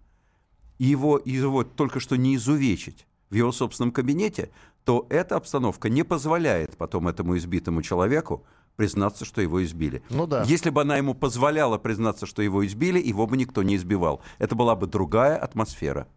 и 0.77 0.85
его, 0.85 1.21
его 1.25 1.63
только 1.65 1.99
что 1.99 2.15
не 2.15 2.35
изувечить 2.35 3.05
в 3.29 3.35
его 3.35 3.51
собственном 3.51 3.91
кабинете, 3.91 4.51
то 4.85 5.05
эта 5.09 5.35
обстановка 5.35 5.89
не 5.89 6.03
позволяет 6.03 6.77
потом 6.77 7.09
этому 7.09 7.35
избитому 7.35 7.81
человеку 7.81 8.45
признаться, 8.77 9.25
что 9.25 9.41
его 9.41 9.61
избили. 9.65 10.01
Ну 10.09 10.25
да. 10.25 10.43
Если 10.43 10.69
бы 10.69 10.81
она 10.81 10.95
ему 10.95 11.13
позволяла 11.13 11.77
признаться, 11.77 12.25
что 12.25 12.41
его 12.41 12.65
избили, 12.65 12.99
его 12.99 13.27
бы 13.27 13.35
никто 13.35 13.63
не 13.63 13.75
избивал. 13.75 14.21
Это 14.37 14.55
была 14.55 14.75
бы 14.75 14.87
другая 14.87 15.35
атмосфера. 15.35 16.07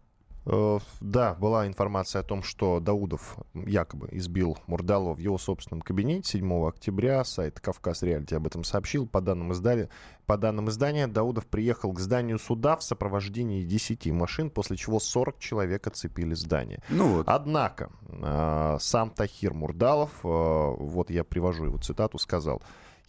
Э, 0.45 0.79
да, 0.99 1.33
была 1.35 1.67
информация 1.67 2.21
о 2.21 2.23
том, 2.23 2.41
что 2.43 2.79
Даудов 2.79 3.37
якобы 3.53 4.09
избил 4.11 4.57
Мурдалова 4.67 5.13
в 5.13 5.19
его 5.19 5.37
собственном 5.37 5.81
кабинете 5.81 6.39
7 6.39 6.67
октября. 6.67 7.23
Сайт 7.23 7.59
«Кавказ 7.59 8.01
Реалити» 8.03 8.35
об 8.35 8.47
этом 8.47 8.63
сообщил. 8.63 9.07
По 9.07 9.21
данным, 9.21 9.53
издания, 9.53 9.89
по 10.25 10.37
данным 10.37 10.69
издания, 10.69 11.07
Даудов 11.07 11.45
приехал 11.45 11.93
к 11.93 11.99
зданию 11.99 12.39
суда 12.39 12.75
в 12.75 12.83
сопровождении 12.83 13.63
10 13.63 14.07
машин, 14.11 14.49
после 14.49 14.77
чего 14.77 14.99
40 14.99 15.37
человек 15.39 15.85
оцепили 15.87 16.33
здание. 16.33 16.79
Ну 16.89 17.17
вот. 17.17 17.27
Однако 17.27 17.91
э, 18.09 18.77
сам 18.79 19.11
Тахир 19.11 19.53
Мурдалов, 19.53 20.11
э, 20.23 20.27
вот 20.27 21.11
я 21.11 21.23
привожу 21.23 21.65
его 21.65 21.77
цитату, 21.77 22.17
сказал... 22.17 22.61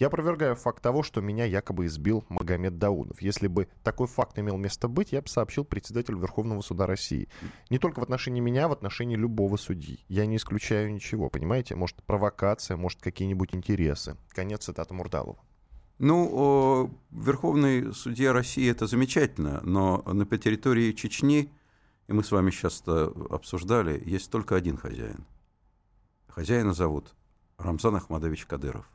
Я 0.03 0.09
опровергаю 0.09 0.57
факт 0.57 0.83
того, 0.83 1.05
что 1.05 1.21
меня 1.21 1.45
якобы 1.45 1.87
избил 1.87 2.25
Магомед 2.29 2.77
Даудов. 2.77 3.23
Если 3.23 3.47
бы 3.47 3.69
такой 3.85 4.09
факт 4.09 4.37
имел 4.37 4.57
место 4.57 4.89
быть, 4.89 5.13
я 5.13 5.23
бы 5.23 5.29
сообщил 5.29 5.65
председателю 5.65 6.19
Верховного 6.19 6.61
суда 6.61 6.89
России. 6.89 7.29
Не 7.71 7.79
только 7.79 8.01
в 8.01 8.03
отношении 8.03 8.41
меня, 8.41 8.67
в 8.67 8.73
отношении 8.73 9.15
любого 9.15 9.57
судьи. 9.57 10.05
Я 10.09 10.27
не 10.27 10.39
исключаю 10.39 10.93
ничего, 10.93 11.31
понимаете? 11.31 11.77
Может, 11.77 12.03
провокация, 12.03 12.77
может, 12.77 13.01
какие-нибудь 13.01 13.55
интересы. 13.55 14.17
Конец 14.31 14.65
цитаты 14.65 14.93
Мурдалова. 14.93 15.39
Ну, 16.01 16.93
Верховный 17.13 17.95
судья 17.95 18.33
России 18.33 18.69
это 18.69 18.89
замечательно, 18.89 19.61
но 19.63 20.03
на 20.05 20.27
территории 20.27 20.91
Чечни, 20.91 21.53
и 22.09 22.13
мы 22.13 22.25
с 22.25 22.33
вами 22.33 22.51
сейчас 22.51 22.83
обсуждали, 22.89 24.03
есть 24.05 24.33
только 24.33 24.57
один 24.57 24.79
хозяин. 24.79 25.25
Хозяина 26.27 26.73
зовут 26.73 27.15
Рамзан 27.57 27.95
Ахмадович 27.95 28.47
Кадыров. 28.47 28.91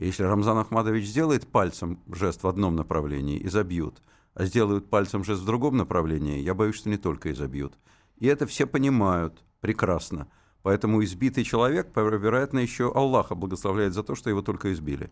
Если 0.00 0.22
Рамзан 0.22 0.56
Ахмадович 0.56 1.04
сделает 1.04 1.46
пальцем 1.46 2.00
жест 2.10 2.42
в 2.42 2.48
одном 2.48 2.74
направлении 2.74 3.36
и 3.36 3.48
забьют, 3.50 4.00
а 4.32 4.46
сделают 4.46 4.88
пальцем 4.88 5.24
жест 5.24 5.42
в 5.42 5.44
другом 5.44 5.76
направлении, 5.76 6.40
я 6.40 6.54
боюсь, 6.54 6.76
что 6.76 6.88
не 6.88 6.96
только 6.96 7.28
и 7.28 7.34
забьют. 7.34 7.74
И 8.16 8.26
это 8.26 8.46
все 8.46 8.66
понимают 8.66 9.44
прекрасно. 9.60 10.28
Поэтому 10.62 11.04
избитый 11.04 11.44
человек, 11.44 11.88
вероятно, 11.94 12.60
еще 12.60 12.90
Аллаха 12.94 13.34
благословляет 13.34 13.92
за 13.92 14.02
то, 14.02 14.14
что 14.14 14.30
его 14.30 14.40
только 14.40 14.72
избили. 14.72 15.10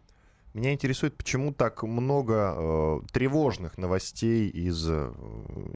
Меня 0.54 0.72
интересует, 0.72 1.18
почему 1.18 1.52
так 1.52 1.82
много 1.82 2.54
э, 2.56 3.00
тревожных 3.12 3.76
новостей 3.76 4.48
из, 4.48 4.88
э, 4.88 5.12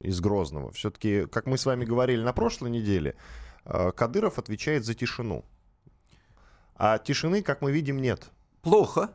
из 0.00 0.22
Грозного. 0.22 0.70
Все-таки, 0.70 1.26
как 1.26 1.44
мы 1.44 1.58
с 1.58 1.66
вами 1.66 1.84
говорили 1.84 2.22
на 2.22 2.32
прошлой 2.32 2.70
неделе, 2.70 3.14
э, 3.66 3.92
Кадыров 3.92 4.38
отвечает 4.38 4.86
за 4.86 4.94
тишину. 4.94 5.44
А 6.76 6.96
тишины, 6.98 7.42
как 7.42 7.60
мы 7.60 7.72
видим, 7.72 8.00
нет. 8.00 8.30
Плохо. 8.62 9.10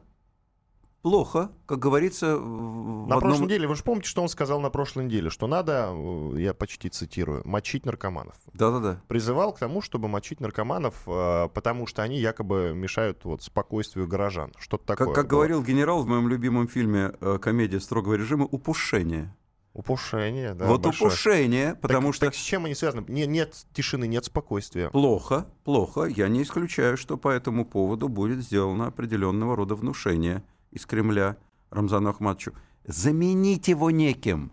Плохо, 1.03 1.51
как 1.65 1.79
говорится. 1.79 2.37
В 2.37 3.07
на 3.07 3.15
одном... 3.15 3.19
прошлой 3.19 3.45
неделе, 3.45 3.67
вы 3.67 3.75
же 3.75 3.83
помните, 3.83 4.09
что 4.09 4.21
он 4.21 4.27
сказал 4.27 4.59
на 4.59 4.69
прошлой 4.69 5.05
неделе, 5.05 5.29
что 5.29 5.47
надо, 5.47 5.89
э, 5.93 6.33
я 6.41 6.53
почти 6.53 6.89
цитирую, 6.89 7.43
мочить 7.45 7.85
наркоманов. 7.85 8.35
Да-да-да. 8.53 9.01
Призывал 9.07 9.53
к 9.53 9.59
тому, 9.59 9.81
чтобы 9.81 10.09
мочить 10.09 10.41
наркоманов, 10.41 11.03
э, 11.07 11.47
потому 11.53 11.87
что 11.87 12.01
они 12.03 12.19
якобы 12.19 12.73
мешают 12.75 13.23
вот 13.23 13.41
спокойствию 13.41 14.05
горожан. 14.05 14.51
Что-то 14.57 14.85
такое. 14.85 15.07
Как, 15.07 15.15
как 15.15 15.27
говорил 15.27 15.63
генерал 15.63 16.03
в 16.03 16.07
моем 16.07 16.27
любимом 16.27 16.67
фильме 16.67 17.13
э, 17.21 17.37
комедия 17.41 17.79
строгого 17.79 18.15
режима 18.15 18.43
«Упушение». 18.43 19.33
Упушение, 19.77 20.55
да. 20.55 20.65
Вот 20.65 20.81
большое. 20.81 21.11
упушение, 21.11 21.75
потому 21.75 22.07
так, 22.07 22.15
что... 22.15 22.25
Так 22.25 22.33
с 22.33 22.39
чем 22.39 22.65
они 22.65 22.73
связаны? 22.73 23.05
Не, 23.09 23.27
нет 23.27 23.53
тишины, 23.73 24.07
нет 24.07 24.25
спокойствия. 24.25 24.89
Плохо, 24.89 25.45
плохо. 25.63 26.05
Я 26.05 26.29
не 26.29 26.41
исключаю, 26.41 26.97
что 26.97 27.15
по 27.15 27.29
этому 27.29 27.63
поводу 27.63 28.09
будет 28.09 28.39
сделано 28.39 28.87
определенного 28.87 29.55
рода 29.55 29.75
внушение 29.75 30.43
из 30.71 30.87
Кремля 30.87 31.37
Рамзану 31.69 32.09
Ахматовичу. 32.09 32.53
Заменить 32.85 33.67
его 33.67 33.91
неким. 33.91 34.51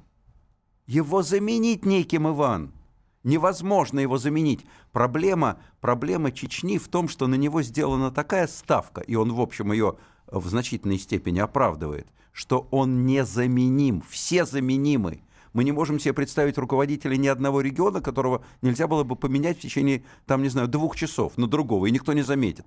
Его 0.87 1.23
заменить 1.23 1.87
неким, 1.87 2.29
Иван. 2.29 2.75
Невозможно 3.23 4.01
его 4.01 4.19
заменить. 4.19 4.67
Проблема, 4.93 5.59
проблема 5.81 6.33
Чечни 6.33 6.77
в 6.77 6.89
том, 6.89 7.09
что 7.09 7.29
на 7.29 7.37
него 7.37 7.63
сделана 7.63 8.11
такая 8.11 8.47
ставка, 8.47 9.01
и 9.01 9.15
он, 9.15 9.33
в 9.33 9.41
общем, 9.41 9.73
ее 9.73 9.97
в 10.27 10.47
значительной 10.47 10.99
степени 10.99 11.39
оправдывает– 11.39 12.09
что 12.35 12.67
он 12.73 13.07
незаменим. 13.07 14.03
Все 14.11 14.45
заменимы. 14.45 15.23
Мы 15.53 15.63
не 15.63 15.71
можем 15.71 16.01
себе 16.01 16.13
представить 16.13 16.59
руководителя 16.59 17.17
ни 17.17 17.29
одного 17.29 17.61
региона, 17.61 18.01
которого 18.01 18.45
нельзя 18.61 18.89
было 18.89 19.05
бы 19.05 19.15
поменять 19.15 19.59
в 19.59 19.61
течение, 19.61 20.05
там, 20.27 20.43
не 20.43 20.49
знаю, 20.49 20.67
двух 20.67 20.97
часов 20.97 21.39
на 21.39 21.47
другого, 21.47 21.87
и 21.87 21.93
никто 21.93 22.13
не 22.13 22.23
заметит. 22.23 22.67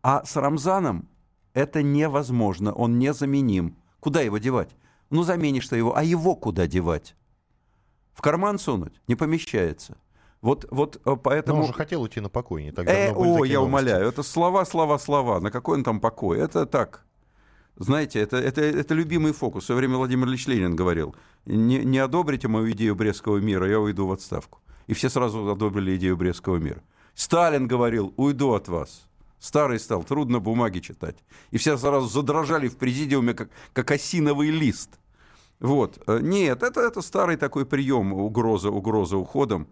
А 0.00 0.24
с 0.24 0.36
Рамзаном 0.36 1.08
это 1.54 1.82
невозможно, 1.82 2.72
он 2.72 3.00
незаменим. 3.00 3.76
Куда 3.98 4.20
его 4.20 4.38
девать? 4.38 4.70
Ну, 5.10 5.24
заменишь 5.24 5.66
ты 5.66 5.76
его, 5.76 5.96
а 5.96 6.04
его 6.04 6.36
куда 6.36 6.68
девать? 6.68 7.16
В 8.14 8.22
карман 8.22 8.60
сунуть? 8.60 9.00
Не 9.08 9.16
помещается. 9.16 9.98
Вот, 10.40 10.66
вот 10.70 11.00
э, 11.04 11.16
поэтому... 11.20 11.58
Но 11.58 11.64
он 11.64 11.68
же 11.68 11.74
хотел 11.74 12.02
уйти 12.02 12.20
на 12.20 12.28
покой, 12.28 12.62
не 12.62 12.70
так 12.70 12.86
давно 12.86 13.00
э, 13.00 13.10
О, 13.10 13.44
я 13.44 13.56
новости. 13.56 13.56
умоляю, 13.56 14.06
это 14.06 14.22
слова, 14.22 14.64
слова, 14.64 14.98
слова. 14.98 15.40
На 15.40 15.50
какой 15.50 15.78
он 15.78 15.82
там 15.82 15.98
покой? 15.98 16.38
Это 16.38 16.64
так, 16.64 17.07
знаете, 17.78 18.18
это, 18.20 18.36
это, 18.36 18.60
это 18.60 18.94
любимый 18.94 19.32
фокус. 19.32 19.64
В 19.64 19.66
свое 19.66 19.78
время 19.78 19.96
Владимир 19.96 20.26
Ильич 20.26 20.46
Ленин 20.46 20.74
говорил, 20.74 21.14
не, 21.46 21.78
не 21.84 21.98
одобрите 21.98 22.48
мою 22.48 22.70
идею 22.72 22.96
Брестского 22.96 23.38
мира, 23.38 23.68
я 23.68 23.78
уйду 23.78 24.06
в 24.06 24.12
отставку. 24.12 24.60
И 24.88 24.94
все 24.94 25.08
сразу 25.08 25.48
одобрили 25.48 25.96
идею 25.96 26.16
Брестского 26.16 26.56
мира. 26.56 26.82
Сталин 27.14 27.68
говорил, 27.68 28.12
уйду 28.16 28.52
от 28.52 28.68
вас. 28.68 29.08
Старый 29.38 29.78
стал, 29.78 30.02
трудно 30.02 30.40
бумаги 30.40 30.80
читать. 30.80 31.16
И 31.52 31.58
все 31.58 31.76
сразу 31.76 32.08
задрожали 32.08 32.66
в 32.68 32.76
президиуме, 32.76 33.34
как, 33.34 33.50
как 33.72 33.90
осиновый 33.92 34.50
лист. 34.50 34.98
Вот. 35.60 36.02
Нет, 36.08 36.62
это, 36.62 36.80
это 36.80 37.00
старый 37.00 37.36
такой 37.36 37.64
прием, 37.64 38.12
угроза, 38.12 38.70
угроза 38.70 39.16
уходом. 39.16 39.68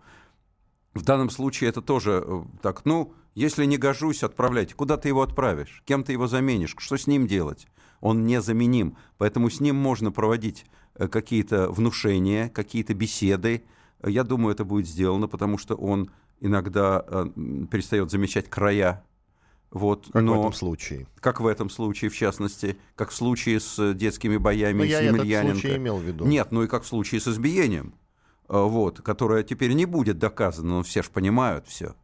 В 0.94 1.02
данном 1.02 1.30
случае 1.30 1.70
это 1.70 1.82
тоже 1.82 2.24
э, 2.24 2.42
так, 2.62 2.84
ну, 2.84 3.12
если 3.34 3.66
не 3.66 3.76
гожусь, 3.76 4.22
отправляйте. 4.22 4.74
Куда 4.74 4.96
ты 4.96 5.08
его 5.08 5.22
отправишь? 5.22 5.82
Кем 5.84 6.04
ты 6.04 6.12
его 6.12 6.26
заменишь? 6.26 6.74
Что 6.78 6.96
с 6.96 7.06
ним 7.06 7.26
делать? 7.26 7.66
Он 8.00 8.24
незаменим. 8.24 8.96
Поэтому 9.18 9.50
с 9.50 9.60
ним 9.60 9.76
можно 9.76 10.10
проводить 10.10 10.64
э, 10.94 11.08
какие-то 11.08 11.70
внушения, 11.70 12.48
какие-то 12.48 12.94
беседы. 12.94 13.64
Я 14.04 14.24
думаю, 14.24 14.54
это 14.54 14.64
будет 14.64 14.86
сделано, 14.86 15.28
потому 15.28 15.58
что 15.58 15.74
он 15.74 16.10
иногда 16.40 17.04
э, 17.06 17.26
перестает 17.70 18.10
замечать 18.10 18.48
края. 18.48 19.04
Вот, 19.70 20.08
как 20.12 20.22
но, 20.22 20.36
в 20.36 20.40
этом 20.40 20.52
случае. 20.52 21.06
Как 21.20 21.40
в 21.40 21.46
этом 21.46 21.68
случае, 21.68 22.10
в 22.10 22.16
частности, 22.16 22.78
как 22.94 23.10
в 23.10 23.14
случае 23.14 23.60
с 23.60 23.94
детскими 23.94 24.36
боями 24.36 24.78
но 24.78 24.84
ну, 24.84 24.84
с 24.84 25.24
я 25.26 25.42
этот 25.42 25.58
случай 25.58 25.76
имел 25.76 25.98
в 25.98 26.02
виду. 26.02 26.24
Нет, 26.24 26.52
ну 26.52 26.62
и 26.62 26.66
как 26.68 26.84
в 26.84 26.86
случае 26.86 27.20
с 27.20 27.28
избиением, 27.28 27.94
э, 28.48 28.58
вот, 28.58 29.00
которое 29.02 29.42
теперь 29.42 29.72
не 29.72 29.84
будет 29.84 30.18
доказано, 30.18 30.76
но 30.76 30.82
все 30.82 31.02
же 31.02 31.10
понимают 31.10 31.66
все. 31.66 31.94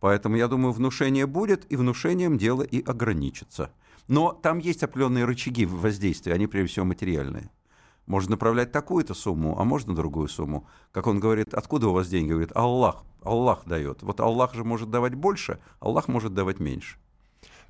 Поэтому, 0.00 0.36
я 0.36 0.48
думаю, 0.48 0.72
внушение 0.72 1.26
будет, 1.26 1.70
и 1.70 1.76
внушением 1.76 2.38
дело 2.38 2.62
и 2.62 2.82
ограничится. 2.84 3.70
Но 4.08 4.32
там 4.32 4.58
есть 4.58 4.82
определенные 4.82 5.24
рычаги 5.24 5.66
воздействия, 5.66 6.34
они 6.34 6.46
прежде 6.46 6.72
всего 6.72 6.86
материальные. 6.86 7.50
Можно 8.06 8.32
направлять 8.32 8.72
такую-то 8.72 9.12
сумму, 9.12 9.60
а 9.60 9.64
можно 9.64 9.94
другую 9.94 10.28
сумму. 10.28 10.66
Как 10.92 11.06
он 11.06 11.20
говорит, 11.20 11.52
откуда 11.52 11.88
у 11.88 11.92
вас 11.92 12.08
деньги? 12.08 12.30
Говорит, 12.30 12.52
Аллах, 12.54 13.04
Аллах 13.22 13.64
дает. 13.66 14.02
Вот 14.02 14.18
Аллах 14.20 14.54
же 14.54 14.64
может 14.64 14.90
давать 14.90 15.14
больше, 15.14 15.60
Аллах 15.78 16.08
может 16.08 16.32
давать 16.32 16.58
меньше. 16.58 16.96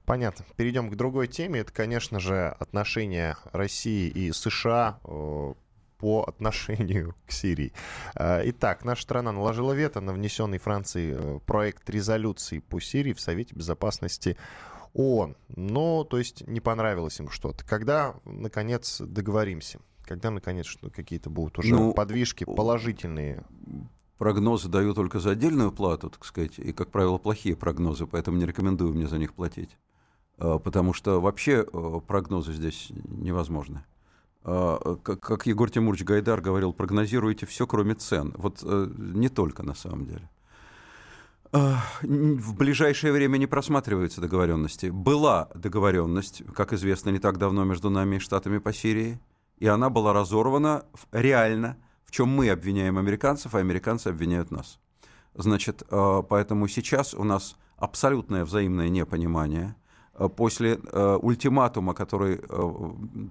Понятно. 0.05 0.45
Перейдем 0.57 0.91
к 0.91 0.95
другой 0.95 1.27
теме. 1.27 1.61
Это, 1.61 1.73
конечно 1.73 2.21
же, 2.21 2.55
отношения 2.59 3.37
России 3.53 4.09
и 4.09 4.33
США 4.33 5.01
э, 5.05 5.55
по 5.99 6.23
отношению 6.23 7.15
к 7.27 7.33
Сирии. 7.33 7.73
Э, 8.15 8.41
итак, 8.45 8.85
наша 8.85 9.03
страна 9.03 9.33
наложила 9.33 9.73
вето 9.73 10.01
на 10.01 10.13
внесенный 10.13 10.59
Францией 10.59 11.15
э, 11.15 11.41
проект 11.45 11.91
резолюции 11.91 12.61
по 12.61 12.81
Сирии 12.81 13.13
в 13.13 13.21
Совете 13.21 13.55
Безопасности 13.55 14.39
ООН. 14.95 15.37
Но, 15.57 16.05
то 16.05 16.19
есть, 16.19 16.47
не 16.47 16.61
понравилось 16.61 17.19
им 17.21 17.31
что-то. 17.31 17.65
Когда, 17.65 18.15
наконец, 18.25 19.01
договоримся? 19.01 19.81
Когда, 20.05 20.31
наконец, 20.31 20.67
какие-то 20.95 21.31
будут 21.31 21.59
уже 21.59 21.75
ну, 21.75 21.93
подвижки 21.93 22.45
положительные? 22.45 23.45
Прогнозы 24.17 24.69
даю 24.69 24.95
только 24.95 25.21
за 25.21 25.31
отдельную 25.31 25.71
плату, 25.71 26.11
так 26.11 26.25
сказать, 26.25 26.59
и, 26.59 26.73
как 26.73 26.91
правило, 26.91 27.19
плохие 27.19 27.55
прогнозы, 27.57 28.07
поэтому 28.07 28.39
не 28.39 28.47
рекомендую 28.47 28.95
мне 28.95 29.07
за 29.07 29.19
них 29.19 29.35
платить. 29.35 29.77
А, 30.39 30.59
потому 30.59 30.93
что 30.93 31.21
вообще 31.21 31.65
э, 31.71 32.01
прогнозы 32.07 32.53
здесь 32.53 32.91
невозможны. 32.91 33.85
А, 34.43 34.97
как 34.97 35.47
Егор 35.47 35.71
Тимурович 35.71 36.05
Гайдар 36.05 36.41
говорил, 36.41 36.73
прогнозируйте 36.73 37.45
все, 37.47 37.67
кроме 37.67 37.95
цен. 37.95 38.35
Вот 38.37 38.61
э, 38.63 38.91
не 38.97 39.29
только 39.29 39.63
на 39.63 39.75
самом 39.75 40.07
деле. 40.07 40.29
В 41.53 42.55
ближайшее 42.55 43.13
время 43.13 43.39
не 43.39 43.47
просматриваются 43.47 44.21
договоренности. 44.21 44.87
Была 44.87 45.49
договоренность, 45.55 46.43
как 46.55 46.73
известно, 46.73 47.11
не 47.11 47.19
так 47.19 47.39
давно 47.39 47.65
между 47.65 47.91
нами 47.91 48.17
и 48.17 48.19
Штатами 48.19 48.59
по 48.59 48.73
Сирии, 48.73 49.19
и 49.59 49.67
она 49.67 49.89
была 49.89 50.13
разорвана 50.13 50.85
реально, 51.11 51.77
в 52.05 52.11
чем 52.11 52.29
мы 52.29 52.51
обвиняем 52.51 52.99
американцев, 52.99 53.55
а 53.55 53.59
американцы 53.59 54.09
обвиняют 54.09 54.51
нас. 54.51 54.79
Значит, 55.35 55.83
поэтому 55.89 56.69
сейчас 56.69 57.15
у 57.15 57.25
нас 57.25 57.57
абсолютное 57.77 58.45
взаимное 58.45 58.89
непонимание– 58.89 59.75
Э, 60.19 60.29
после 60.29 60.79
э, 60.93 61.19
ультиматума, 61.23 61.95
который 61.95 62.41
э, 62.43 62.71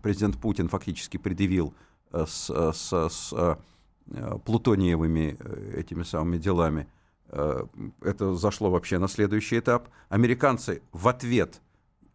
президент 0.01 0.38
Путин 0.38 0.69
фактически 0.69 1.17
предъявил 1.17 1.74
с, 2.13 2.50
с, 2.50 3.09
с 3.09 3.57
плутониевыми 4.45 5.38
этими 5.75 6.03
самыми 6.03 6.38
делами, 6.38 6.88
это 7.29 8.36
зашло 8.36 8.69
вообще 8.69 8.98
на 9.00 9.07
следующий 9.07 9.60
этап. 9.60 9.89
Американцы 10.10 10.81
в 10.91 11.07
ответ 11.07 11.62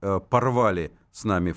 порвали 0.01 0.93
с 1.11 1.25
нами 1.25 1.55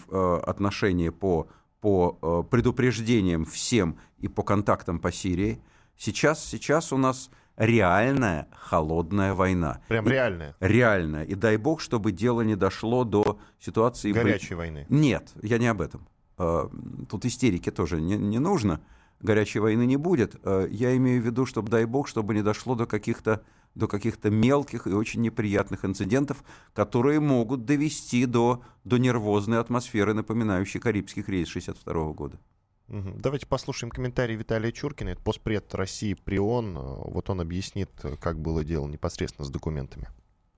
отношения 0.48 1.12
по, 1.12 1.48
по 1.82 2.44
предупреждениям 2.44 3.46
всем 3.46 3.98
и 4.18 4.28
по 4.28 4.44
контактам 4.44 5.00
по 5.00 5.12
Сирии. 5.12 5.62
Сейчас, 5.98 6.44
сейчас 6.44 6.92
у 6.92 6.98
нас 6.98 7.30
реальная 7.56 8.50
холодная 8.52 9.34
война. 9.34 9.82
Прям 9.88 10.08
реальная? 10.08 10.56
Реальная. 10.60 11.24
И 11.24 11.36
дай 11.36 11.56
бог, 11.58 11.80
чтобы 11.80 12.12
дело 12.12 12.42
не 12.42 12.56
дошло 12.56 13.06
до 13.06 13.40
ситуации... 13.60 14.12
Горячей 14.12 14.56
войны? 14.56 14.86
Нет, 14.90 15.32
я 15.42 15.58
не 15.58 15.68
об 15.68 15.82
этом. 15.82 16.06
Тут 16.38 17.24
истерики 17.24 17.72
тоже 17.72 18.02
не, 18.02 18.18
не 18.18 18.40
нужно. 18.40 18.82
Горячей 19.26 19.60
войны 19.60 19.86
не 19.86 19.98
будет. 19.98 20.36
А, 20.44 20.68
я 20.68 20.96
имею 20.96 21.22
в 21.22 21.26
виду, 21.26 21.46
чтобы, 21.46 21.70
дай 21.70 21.86
бог, 21.86 22.08
чтобы 22.08 22.34
не 22.34 22.42
дошло 22.42 22.76
до 22.76 22.86
каких-то 22.86 23.44
до 23.74 23.90
каких-то 23.90 24.30
мелких 24.30 24.88
и 24.88 24.92
очень 24.92 25.20
неприятных 25.20 25.84
инцидентов, 25.84 26.46
которые 26.74 27.20
могут 27.20 27.66
довести 27.66 28.26
до, 28.26 28.64
до 28.86 28.98
нервозной 28.98 29.60
атмосферы, 29.60 30.14
напоминающей 30.14 30.80
Карибский 30.80 31.24
кризис 31.24 31.50
1962 31.50 32.14
года. 32.14 32.40
Давайте 32.88 33.48
послушаем 33.48 33.92
комментарий 33.92 34.36
Виталия 34.36 34.72
Чуркина, 34.72 35.10
это 35.10 35.22
постпред 35.22 35.76
России 35.76 36.14
при 36.14 36.40
ООН. 36.40 36.78
Вот 36.78 37.30
он 37.30 37.42
объяснит, 37.42 37.90
как 38.22 38.40
было 38.40 38.64
дело 38.64 38.88
непосредственно 38.88 39.46
с 39.46 39.50
документами. 39.50 40.08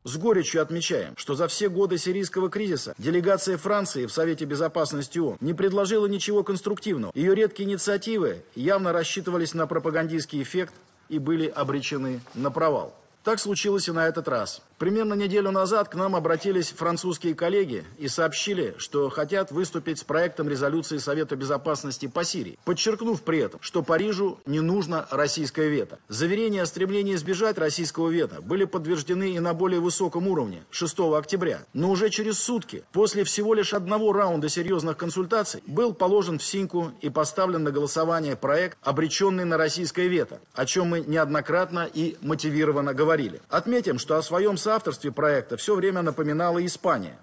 С 0.07 0.15
горечью 0.15 0.61
отмечаем, 0.61 1.15
что 1.17 1.35
за 1.35 1.49
все 1.49 1.67
годы 1.67 1.97
сирийского 1.97 2.49
кризиса 2.49 2.95
делегация 2.97 3.57
Франции 3.57 4.05
в 4.05 4.13
Совете 4.13 4.45
Безопасности 4.45 5.19
ООН 5.19 5.35
не 5.41 5.53
предложила 5.53 6.05
ничего 6.05 6.45
конструктивного. 6.45 7.11
Ее 7.13 7.35
редкие 7.35 7.67
инициативы 7.67 8.41
явно 8.55 8.93
рассчитывались 8.93 9.53
на 9.53 9.67
пропагандистский 9.67 10.41
эффект 10.41 10.73
и 11.09 11.19
были 11.19 11.47
обречены 11.47 12.21
на 12.35 12.51
провал. 12.51 12.95
Так 13.27 13.41
случилось 13.41 13.89
и 13.89 13.91
на 13.91 14.07
этот 14.07 14.29
раз. 14.29 14.61
Примерно 14.77 15.13
неделю 15.13 15.51
назад 15.51 15.89
к 15.89 15.95
нам 15.95 16.15
обратились 16.15 16.69
французские 16.69 17.35
коллеги 17.35 17.83
и 17.97 18.07
сообщили, 18.07 18.73
что 18.77 19.09
хотят 19.09 19.51
выступить 19.51 19.99
с 19.99 20.03
проектом 20.05 20.47
резолюции 20.47 20.97
Совета 20.97 21.35
Безопасности 21.35 22.05
по 22.07 22.23
Сирии, 22.23 22.57
подчеркнув 22.63 23.21
при 23.23 23.39
этом, 23.39 23.59
что 23.61 23.83
Парижу 23.83 24.39
не 24.45 24.61
нужно 24.61 25.05
российское 25.11 25.67
вето. 25.67 25.99
Заверения 26.07 26.61
о 26.61 26.65
стремлении 26.65 27.15
избежать 27.15 27.57
российского 27.57 28.09
вето 28.09 28.41
были 28.41 28.63
подтверждены 28.63 29.31
и 29.31 29.39
на 29.39 29.53
более 29.53 29.81
высоком 29.81 30.29
уровне 30.29 30.63
6 30.69 30.97
октября. 31.17 31.65
Но 31.73 31.89
уже 31.89 32.09
через 32.09 32.39
сутки, 32.39 32.85
после 32.93 33.25
всего 33.25 33.53
лишь 33.55 33.73
одного 33.73 34.13
раунда 34.13 34.47
серьезных 34.47 34.95
консультаций, 34.95 35.61
был 35.67 35.93
положен 35.93 36.39
в 36.39 36.43
синьку 36.45 36.93
и 37.01 37.09
поставлен 37.09 37.63
на 37.63 37.71
голосование 37.71 38.37
проект, 38.37 38.77
обреченный 38.83 39.43
на 39.43 39.57
российское 39.57 40.07
вето, 40.07 40.39
о 40.53 40.65
чем 40.65 40.87
мы 40.87 41.01
неоднократно 41.01 41.89
и 41.93 42.15
мотивированно 42.21 42.93
говорили. 43.17 43.41
Отметим, 43.49 43.97
что 43.97 44.17
о 44.17 44.21
своем 44.21 44.57
соавторстве 44.57 45.11
проекта 45.11 45.57
все 45.57 45.75
время 45.75 46.01
напоминала 46.03 46.63
Испания, 46.63 47.17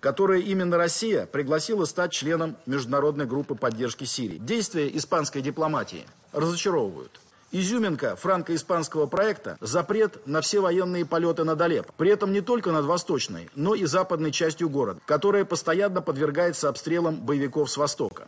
которая 0.00 0.40
именно 0.40 0.76
Россия 0.76 1.26
пригласила 1.26 1.84
стать 1.84 2.12
членом 2.12 2.56
международной 2.66 3.26
группы 3.26 3.54
поддержки 3.54 4.04
Сирии. 4.04 4.38
Действия 4.38 4.88
испанской 4.96 5.42
дипломатии 5.42 6.04
разочаровывают. 6.32 7.20
Изюминка 7.52 8.16
франко-испанского 8.16 9.06
проекта– 9.06 9.56
запрет 9.60 10.26
на 10.26 10.40
все 10.40 10.60
военные 10.60 11.06
полеты 11.06 11.44
над 11.44 11.60
Алеппо. 11.60 11.92
При 11.96 12.10
этом 12.10 12.32
не 12.32 12.40
только 12.40 12.72
над 12.72 12.84
восточной, 12.84 13.48
но 13.54 13.76
и 13.76 13.84
западной 13.84 14.32
частью 14.32 14.68
города, 14.68 15.00
которая 15.06 15.44
постоянно 15.44 16.02
подвергается 16.02 16.68
обстрелам 16.68 17.14
боевиков 17.24 17.70
с 17.70 17.76
востока. 17.76 18.26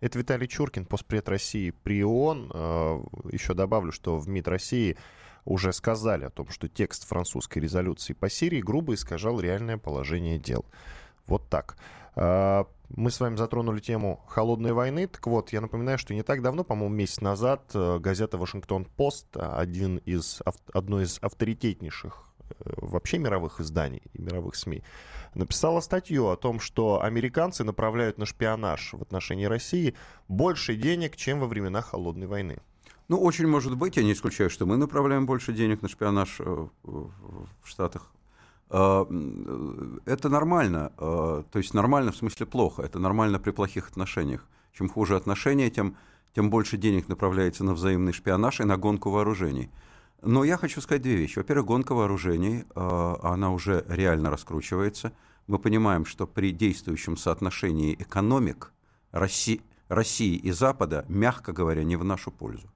Это 0.00 0.18
Виталий 0.18 0.48
Чуркин, 0.48 0.86
постпред 0.86 1.28
России 1.28 1.74
при 1.82 2.02
ООН. 2.02 2.50
Э, 2.54 2.98
Еще 3.32 3.52
добавлю, 3.52 3.92
что 3.92 4.16
в 4.16 4.28
МИД 4.28 4.48
России 4.48 4.96
уже 5.44 5.72
сказали 5.72 6.24
о 6.24 6.30
том, 6.30 6.48
что 6.48 6.68
текст 6.68 7.06
французской 7.06 7.58
резолюции 7.58 8.12
по 8.12 8.28
Сирии 8.28 8.60
грубо 8.60 8.94
искажал 8.94 9.40
реальное 9.40 9.78
положение 9.78 10.38
дел. 10.38 10.64
Вот 11.26 11.48
так. 11.48 11.76
А, 12.16 12.66
мы 12.88 13.10
с 13.10 13.20
вами 13.20 13.36
затронули 13.36 13.80
тему 13.80 14.24
холодной 14.26 14.72
войны. 14.72 15.06
Так 15.06 15.26
вот, 15.26 15.52
я 15.52 15.60
напоминаю, 15.60 15.98
что 15.98 16.14
не 16.14 16.22
так 16.22 16.42
давно, 16.42 16.64
по-моему, 16.64 16.94
месяц 16.94 17.20
назад, 17.20 17.70
э, 17.74 17.98
газета 17.98 18.38
«Вашингтон-Пост», 18.38 19.28
один 19.36 19.98
из, 19.98 20.40
одно 20.72 21.02
из 21.02 21.18
авторитетнейших 21.20 22.24
э, 22.40 22.72
вообще 22.78 23.18
мировых 23.18 23.60
изданий 23.60 24.02
и 24.14 24.22
мировых 24.22 24.56
СМИ, 24.56 24.82
написала 25.34 25.80
статью 25.80 26.28
о 26.28 26.36
том, 26.36 26.60
что 26.60 27.02
американцы 27.02 27.62
направляют 27.62 28.18
на 28.18 28.26
шпионаж 28.26 28.94
в 28.94 29.02
отношении 29.02 29.44
России 29.44 29.94
больше 30.26 30.74
денег, 30.74 31.14
чем 31.16 31.40
во 31.40 31.46
времена 31.46 31.82
холодной 31.82 32.26
войны. 32.26 32.58
Ну, 33.08 33.18
очень 33.18 33.46
может 33.46 33.74
быть. 33.76 33.96
Я 33.96 34.02
не 34.02 34.12
исключаю, 34.12 34.50
что 34.50 34.66
мы 34.66 34.76
направляем 34.76 35.24
больше 35.24 35.52
денег 35.52 35.80
на 35.82 35.88
шпионаж 35.88 36.40
э, 36.40 36.66
в 36.82 37.48
Штатах. 37.64 38.12
А, 38.70 39.06
это 40.04 40.28
нормально. 40.28 40.92
А, 40.98 41.42
то 41.50 41.58
есть 41.58 41.74
нормально 41.74 42.12
в 42.12 42.16
смысле 42.16 42.46
плохо. 42.46 42.82
Это 42.82 42.98
нормально 42.98 43.38
при 43.38 43.50
плохих 43.50 43.88
отношениях. 43.88 44.46
Чем 44.72 44.88
хуже 44.88 45.16
отношения, 45.16 45.70
тем, 45.70 45.96
тем 46.34 46.50
больше 46.50 46.76
денег 46.76 47.08
направляется 47.08 47.64
на 47.64 47.74
взаимный 47.74 48.12
шпионаж 48.12 48.60
и 48.60 48.64
на 48.64 48.76
гонку 48.76 49.10
вооружений. 49.10 49.70
Но 50.20 50.44
я 50.44 50.56
хочу 50.56 50.80
сказать 50.80 51.02
две 51.02 51.16
вещи. 51.16 51.38
Во-первых, 51.38 51.66
гонка 51.66 51.94
вооружений, 51.94 52.64
а, 52.74 53.18
она 53.22 53.52
уже 53.52 53.84
реально 53.88 54.30
раскручивается. 54.30 55.12
Мы 55.46 55.58
понимаем, 55.58 56.04
что 56.04 56.26
при 56.26 56.52
действующем 56.52 57.16
соотношении 57.16 57.94
экономик 57.94 58.72
России, 59.12 59.62
России 59.88 60.36
и 60.36 60.50
Запада, 60.50 61.06
мягко 61.08 61.54
говоря, 61.54 61.84
не 61.84 61.96
в 61.96 62.04
нашу 62.04 62.30
пользу. 62.30 62.68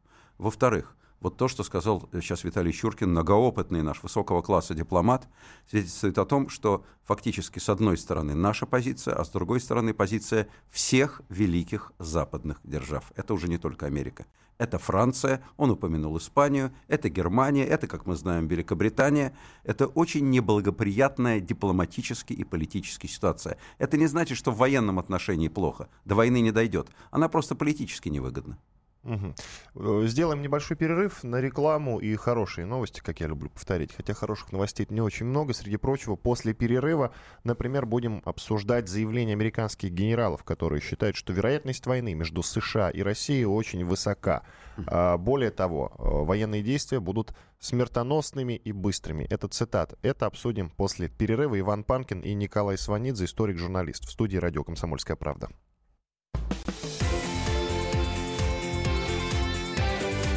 Во-вторых, 0.42 0.96
вот 1.20 1.36
то, 1.36 1.46
что 1.46 1.62
сказал 1.62 2.08
сейчас 2.14 2.42
Виталий 2.42 2.72
Чуркин, 2.72 3.10
многоопытный 3.10 3.80
наш 3.82 4.02
высокого 4.02 4.42
класса 4.42 4.74
дипломат, 4.74 5.28
свидетельствует 5.70 6.18
о 6.18 6.24
том, 6.24 6.48
что 6.48 6.84
фактически 7.04 7.60
с 7.60 7.68
одной 7.68 7.96
стороны 7.96 8.34
наша 8.34 8.66
позиция, 8.66 9.14
а 9.14 9.24
с 9.24 9.28
другой 9.28 9.60
стороны 9.60 9.94
позиция 9.94 10.48
всех 10.68 11.22
великих 11.28 11.92
западных 12.00 12.58
держав. 12.64 13.12
Это 13.14 13.34
уже 13.34 13.46
не 13.46 13.56
только 13.56 13.86
Америка. 13.86 14.26
Это 14.58 14.80
Франция, 14.80 15.44
он 15.56 15.70
упомянул 15.70 16.18
Испанию, 16.18 16.72
это 16.88 17.08
Германия, 17.08 17.64
это, 17.64 17.86
как 17.86 18.04
мы 18.06 18.16
знаем, 18.16 18.48
Великобритания. 18.48 19.32
Это 19.62 19.86
очень 19.86 20.28
неблагоприятная 20.28 21.38
дипломатически 21.38 22.32
и 22.32 22.42
политически 22.42 23.06
ситуация. 23.06 23.58
Это 23.78 23.96
не 23.96 24.08
значит, 24.08 24.36
что 24.36 24.50
в 24.50 24.56
военном 24.56 24.98
отношении 24.98 25.46
плохо. 25.46 25.88
До 26.04 26.16
войны 26.16 26.40
не 26.40 26.50
дойдет. 26.50 26.88
Она 27.12 27.28
просто 27.28 27.54
политически 27.54 28.08
невыгодна. 28.08 28.58
Угу. 29.04 30.06
Сделаем 30.06 30.42
небольшой 30.42 30.76
перерыв 30.76 31.24
на 31.24 31.40
рекламу 31.40 31.98
и 31.98 32.14
хорошие 32.14 32.66
новости, 32.66 33.00
как 33.00 33.20
я 33.20 33.26
люблю 33.26 33.50
повторить. 33.50 33.92
Хотя 33.96 34.14
хороших 34.14 34.52
новостей 34.52 34.86
не 34.90 35.00
очень 35.00 35.26
много. 35.26 35.54
Среди 35.54 35.76
прочего, 35.76 36.14
после 36.14 36.54
перерыва, 36.54 37.12
например, 37.42 37.84
будем 37.84 38.22
обсуждать 38.24 38.88
заявление 38.88 39.34
американских 39.34 39.90
генералов, 39.90 40.44
которые 40.44 40.80
считают, 40.80 41.16
что 41.16 41.32
вероятность 41.32 41.86
войны 41.86 42.14
между 42.14 42.42
США 42.42 42.90
и 42.90 43.02
Россией 43.02 43.44
очень 43.44 43.84
высока. 43.84 44.42
А, 44.86 45.18
более 45.18 45.50
того, 45.50 45.92
э, 45.98 46.24
военные 46.24 46.62
действия 46.62 47.00
будут 47.00 47.34
смертоносными 47.58 48.54
и 48.54 48.72
быстрыми. 48.72 49.24
Это 49.24 49.48
цитат. 49.48 49.94
Это 50.02 50.26
обсудим 50.26 50.70
после 50.70 51.08
перерыва. 51.08 51.58
Иван 51.58 51.84
Панкин 51.84 52.20
и 52.20 52.34
Николай 52.34 52.78
Сванидзе, 52.78 53.24
историк-журналист 53.24 54.06
в 54.06 54.10
студии 54.10 54.36
«Радио 54.36 54.64
Комсомольская 54.64 55.16
правда». 55.16 55.48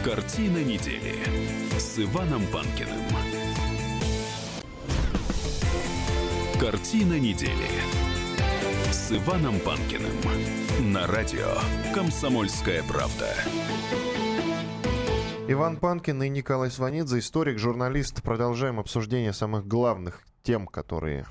Картина 0.05 0.63
недели 0.63 1.15
с 1.79 1.97
Иваном 1.97 2.45
Панкиным. 2.53 3.01
Картина 6.59 7.19
недели 7.19 7.49
с 8.91 9.11
Иваном 9.11 9.59
Панкиным 9.61 10.13
на 10.93 11.07
радио 11.07 11.57
«Комсомольская 11.95 12.83
правда». 12.83 13.33
Иван 15.47 15.77
Панкин 15.77 16.21
и 16.21 16.29
Николай 16.29 16.69
Сванидзе, 16.69 17.17
историк, 17.17 17.57
журналист. 17.57 18.21
Продолжаем 18.21 18.79
обсуждение 18.79 19.33
самых 19.33 19.65
главных 19.65 20.21
тем, 20.43 20.67
которые 20.67 21.25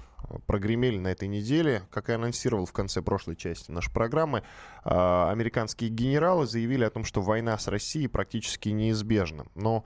прогремели 0.46 0.98
на 0.98 1.08
этой 1.08 1.28
неделе. 1.28 1.82
Как 1.90 2.08
я 2.08 2.16
анонсировал 2.16 2.66
в 2.66 2.72
конце 2.72 3.02
прошлой 3.02 3.36
части 3.36 3.70
нашей 3.70 3.92
программы, 3.92 4.42
а, 4.82 5.30
американские 5.30 5.90
генералы 5.90 6.46
заявили 6.46 6.84
о 6.84 6.90
том, 6.90 7.04
что 7.04 7.20
война 7.20 7.58
с 7.58 7.68
Россией 7.68 8.08
практически 8.08 8.68
неизбежна. 8.68 9.46
Но 9.54 9.84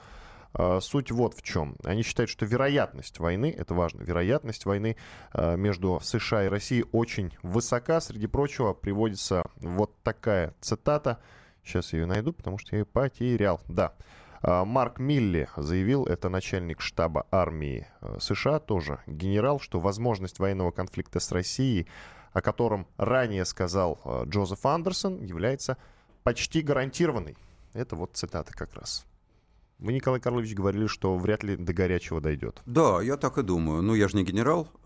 а, 0.55 0.81
суть 0.81 1.11
вот 1.11 1.35
в 1.35 1.43
чем. 1.43 1.77
Они 1.85 2.03
считают, 2.03 2.31
что 2.31 2.47
вероятность 2.47 3.19
войны, 3.19 3.55
это 3.57 3.75
важно, 3.75 4.03
вероятность 4.03 4.65
войны 4.65 4.97
а, 5.33 5.57
между 5.57 6.01
США 6.03 6.45
и 6.45 6.49
Россией 6.49 6.85
очень 6.93 7.33
высока. 7.43 8.01
Среди 8.01 8.27
прочего 8.27 8.73
приводится 8.73 9.45
вот 9.57 9.95
такая 10.03 10.55
цитата. 10.61 11.21
Сейчас 11.63 11.93
я 11.93 12.01
ее 12.01 12.07
найду, 12.07 12.33
потому 12.33 12.59
что 12.59 12.75
я 12.75 12.81
ее 12.81 12.87
потерял. 12.87 13.61
Да. 13.69 13.95
А, 14.43 14.65
Марк 14.65 14.99
Милли 14.99 15.49
заявил, 15.57 16.05
это 16.07 16.29
начальник 16.29 16.81
штаба 16.81 17.27
армии 17.31 17.87
э, 18.01 18.19
США, 18.21 18.59
тоже 18.59 19.01
генерал, 19.07 19.61
что 19.61 19.81
возможность 19.81 20.39
военного 20.39 20.71
конфликта 20.71 21.21
с 21.21 21.33
Россией, 21.33 21.87
о 22.33 22.41
котором 22.41 22.87
ранее 22.97 23.45
сказал 23.45 24.01
э, 24.05 24.25
Джозеф 24.27 24.65
Андерсон, 24.65 25.23
является 25.23 25.77
почти 26.23 26.63
гарантированной. 26.63 27.37
Это 27.73 27.97
вот 27.97 28.17
цитата 28.17 28.53
как 28.53 28.75
раз. 28.75 29.05
Вы, 29.79 29.93
Николай 29.93 30.19
Карлович, 30.21 30.55
говорили, 30.55 30.89
что 30.89 31.17
вряд 31.17 31.45
ли 31.45 31.55
до 31.55 31.73
горячего 31.73 32.21
дойдет. 32.21 32.61
Да, 32.67 33.01
я 33.01 33.17
так 33.17 33.39
и 33.39 33.43
думаю. 33.43 33.81
Ну, 33.81 33.95
я 33.95 34.09
же 34.09 34.17
не 34.17 34.25
генерал. 34.25 34.69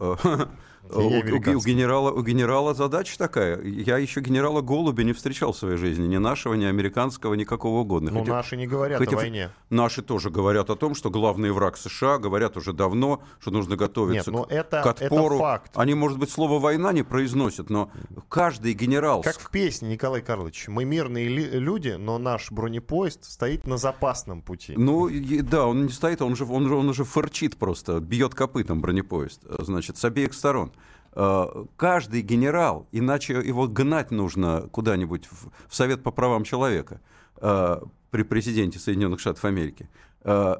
У, 0.90 0.98
у, 0.98 1.60
генерала, 1.60 2.10
у 2.10 2.22
генерала 2.22 2.74
задача 2.74 3.16
такая. 3.16 3.62
Я 3.62 3.98
еще 3.98 4.20
генерала 4.20 4.62
Голубя 4.62 5.04
не 5.04 5.12
встречал 5.12 5.52
в 5.52 5.56
своей 5.56 5.76
жизни. 5.76 6.06
Ни 6.08 6.16
нашего, 6.16 6.54
ни 6.54 6.64
американского, 6.64 7.34
никакого 7.34 7.80
угодно. 7.80 8.10
Ну, 8.10 8.24
наши 8.24 8.56
не 8.56 8.66
говорят 8.66 8.98
хотя, 8.98 9.16
о 9.16 9.20
войне. 9.20 9.50
Наши 9.70 10.02
тоже 10.02 10.28
говорят 10.30 10.70
о 10.70 10.76
том, 10.76 10.96
что 10.96 11.08
главный 11.08 11.52
враг 11.52 11.76
США, 11.76 12.18
говорят 12.18 12.56
уже 12.56 12.72
давно, 12.72 13.22
что 13.38 13.52
нужно 13.52 13.76
готовиться 13.76 14.32
Нет, 14.32 14.40
но 14.40 14.44
к, 14.44 14.52
это, 14.52 14.82
к 14.82 14.86
отпору. 14.86 15.36
Это 15.36 15.44
факт. 15.44 15.72
Они, 15.76 15.94
может 15.94 16.18
быть, 16.18 16.30
слово 16.30 16.58
«война» 16.58 16.92
не 16.92 17.04
произносят, 17.04 17.70
но 17.70 17.90
каждый 18.28 18.72
генерал... 18.72 19.22
Как 19.22 19.38
в 19.38 19.50
песне, 19.50 19.88
Николай 19.88 20.20
Карлович. 20.20 20.66
Мы 20.66 20.84
мирные 20.84 21.28
люди, 21.28 21.90
но 21.90 22.18
наш 22.18 22.50
бронепоезд 22.50 23.24
стоит 23.24 23.68
на 23.68 23.76
запасном 23.76 24.42
пути. 24.42 24.74
Ну, 24.82 25.08
да, 25.42 25.66
он 25.66 25.86
не 25.86 25.92
стоит, 25.92 26.22
он 26.22 26.34
же, 26.34 26.44
он, 26.44 26.66
же, 26.66 26.74
он 26.74 26.88
уже 26.88 27.04
фырчит 27.04 27.56
просто, 27.56 28.00
бьет 28.00 28.34
копытом 28.34 28.80
бронепоезд, 28.80 29.42
значит, 29.60 29.96
с 29.96 30.04
обеих 30.04 30.34
сторон. 30.34 30.72
Э, 31.14 31.46
каждый 31.76 32.22
генерал, 32.22 32.88
иначе 32.90 33.34
его 33.34 33.68
гнать 33.68 34.10
нужно 34.10 34.68
куда-нибудь 34.72 35.28
в 35.68 35.74
Совет 35.74 36.02
по 36.02 36.10
правам 36.10 36.44
человека 36.44 37.00
э, 37.36 37.80
при 38.10 38.22
президенте 38.22 38.78
Соединенных 38.78 39.20
Штатов 39.20 39.44
Америки, 39.44 39.88
э, 40.24 40.54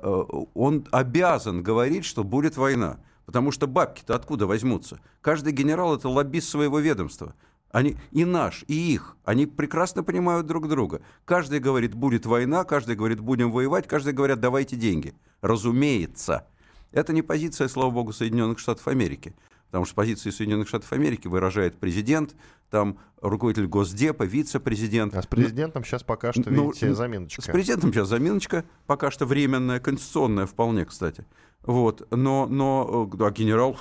он 0.54 0.87
обязан 0.90 1.62
говорить, 1.62 2.04
что 2.04 2.22
будет 2.22 2.56
война. 2.56 2.98
Потому 3.24 3.52
что 3.52 3.66
бабки-то 3.66 4.14
откуда 4.14 4.46
возьмутся? 4.46 4.98
Каждый 5.20 5.52
генерал– 5.52 5.94
это 5.96 6.08
лоббист 6.08 6.48
своего 6.48 6.80
ведомства. 6.80 7.35
Они 7.72 7.96
и 8.11 8.26
наш, 8.26 8.64
и 8.68 8.92
их. 8.94 9.16
Они 9.24 9.46
прекрасно 9.46 10.04
понимают 10.04 10.46
друг 10.46 10.68
друга. 10.68 11.00
Каждый 11.24 11.58
говорит, 11.58 11.94
будет 11.94 12.26
война, 12.26 12.64
каждый 12.64 12.96
говорит, 12.96 13.20
будем 13.20 13.50
воевать, 13.50 13.88
каждый 13.88 14.12
говорит, 14.12 14.40
давайте 14.40 14.76
деньги. 14.76 15.14
Разумеется. 15.40 16.46
Это 16.92 17.14
не 17.14 17.22
позиция, 17.22 17.68
слава 17.68 17.90
богу, 17.90 18.12
Соединенных 18.12 18.58
Штатов 18.58 18.87
Америки. 18.88 19.35
Потому 19.66 19.87
что 19.87 19.94
позиции 19.94 20.28
Соединенных 20.28 20.68
Штатов 20.68 20.92
Америки 20.92 21.28
выражает 21.28 21.78
президент, 21.78 22.37
там 22.68 22.98
руководитель 23.22 23.66
Госдепа, 23.66 24.24
вице-президент. 24.24 25.14
А 25.14 25.22
с 25.22 25.26
президентом 25.26 25.82
сейчас 25.82 26.02
пока 26.02 26.35
что, 26.35 26.50
ну, 26.50 26.66
видите, 26.66 26.94
заминочка. 26.94 27.40
С 27.40 27.46
президентом 27.46 27.90
сейчас 27.90 28.08
заминочка, 28.08 28.66
пока 28.87 29.11
что 29.11 29.24
временная, 29.24 29.80
конституционная 29.80 30.44
вполне, 30.44 30.85
кстати. 30.85 31.24
Вот, 31.64 32.07
но, 32.11 32.46
но 32.46 33.09
а 33.20 33.31
генерал, 33.31 33.77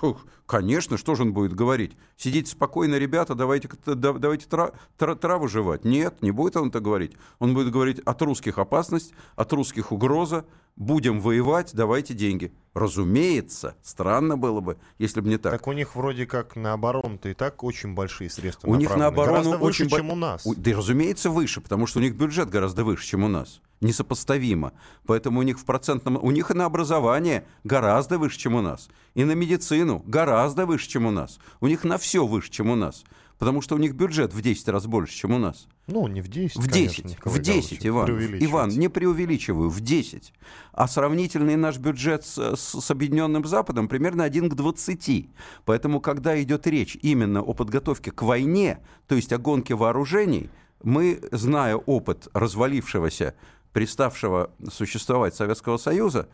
конечно, 0.45 0.97
что 0.97 1.15
же 1.15 1.23
он 1.23 1.33
будет 1.33 1.53
говорить? 1.53 1.97
Сидите 2.15 2.51
спокойно, 2.51 2.95
ребята, 2.95 3.33
давайте, 3.33 3.69
давайте 3.85 4.45
тра, 4.47 4.73
тра, 4.97 5.15
траву 5.15 5.47
жевать. 5.47 5.83
Нет, 5.83 6.21
не 6.21 6.31
будет 6.31 6.57
он 6.57 6.69
это 6.69 6.79
говорить. 6.79 7.13
Он 7.39 7.53
будет 7.55 7.71
говорить 7.71 7.99
от 7.99 8.21
русских 8.21 8.59
опасность, 8.59 9.13
от 9.35 9.51
русских 9.53 9.91
угроза, 9.91 10.45
будем 10.75 11.19
воевать, 11.19 11.71
давайте 11.73 12.13
деньги. 12.13 12.53
Разумеется, 12.75 13.75
странно 13.81 14.37
было 14.37 14.61
бы, 14.61 14.77
если 14.99 15.21
бы 15.21 15.29
не 15.29 15.37
так. 15.37 15.51
Так 15.51 15.67
у 15.67 15.71
них 15.71 15.95
вроде 15.95 16.27
как 16.27 16.55
на 16.55 16.73
оборону-то 16.73 17.29
и 17.29 17.33
так 17.33 17.63
очень 17.63 17.95
большие 17.95 18.29
средства 18.29 18.67
У 18.67 18.75
них 18.75 18.95
на 18.95 19.07
оборону 19.07 19.31
гораздо 19.31 19.57
выше, 19.57 19.85
очень... 19.85 19.97
чем 19.97 20.09
у 20.11 20.15
нас. 20.15 20.45
Да, 20.45 20.71
разумеется, 20.71 21.31
выше, 21.31 21.61
потому 21.61 21.87
что 21.87 21.97
у 21.99 22.01
них 22.03 22.15
бюджет 22.15 22.49
гораздо 22.49 22.83
выше, 22.83 23.07
чем 23.07 23.23
у 23.23 23.27
нас 23.27 23.59
несопоставимо. 23.81 24.73
Поэтому 25.05 25.39
у 25.39 25.43
них 25.43 25.59
в 25.59 25.65
процентном... 25.65 26.17
У 26.21 26.31
них 26.31 26.51
и 26.51 26.53
на 26.53 26.65
образование 26.65 27.45
гораздо 27.63 28.17
выше, 28.17 28.39
чем 28.39 28.55
у 28.55 28.61
нас. 28.61 28.89
И 29.15 29.23
на 29.23 29.33
медицину 29.33 30.03
гораздо 30.05 30.65
выше, 30.65 30.87
чем 30.87 31.05
у 31.05 31.11
нас. 31.11 31.39
У 31.59 31.67
них 31.67 31.83
на 31.83 31.97
все 31.97 32.25
выше, 32.25 32.51
чем 32.51 32.69
у 32.69 32.75
нас. 32.75 33.03
Потому 33.41 33.61
что 33.61 33.73
у 33.73 33.79
них 33.79 33.95
бюджет 33.95 34.35
в 34.35 34.41
10 34.41 34.67
раз 34.67 34.85
больше, 34.85 35.15
чем 35.15 35.31
у 35.31 35.39
нас. 35.39 35.67
Ну, 35.87 36.07
не 36.07 36.21
в 36.21 36.27
10, 36.27 36.57
В 36.57 36.67
10, 36.67 37.17
конечно, 37.17 37.31
в 37.31 37.39
10, 37.39 37.87
Иван. 37.87 38.07
Иван, 38.39 38.69
не 38.69 38.87
преувеличиваю, 38.87 39.69
в 39.69 39.81
10. 39.81 40.31
А 40.73 40.87
сравнительный 40.87 41.55
наш 41.55 41.79
бюджет 41.79 42.23
с, 42.23 42.55
с 42.55 42.91
Объединенным 42.91 43.43
Западом 43.45 43.87
примерно 43.87 44.25
1 44.25 44.51
к 44.51 44.53
20. 44.53 45.29
Поэтому, 45.65 45.99
когда 46.01 46.39
идет 46.39 46.67
речь 46.67 46.95
именно 47.01 47.41
о 47.41 47.55
подготовке 47.55 48.11
к 48.11 48.21
войне, 48.21 48.77
то 49.07 49.15
есть 49.15 49.33
о 49.33 49.39
гонке 49.39 49.73
вооружений, 49.73 50.51
мы, 50.83 51.19
зная 51.31 51.75
опыт 51.75 52.27
развалившегося 52.33 53.33
переставшего 53.73 54.51
существовать 54.71 55.35
Советского 55.35 55.77
Союза, 55.77 56.27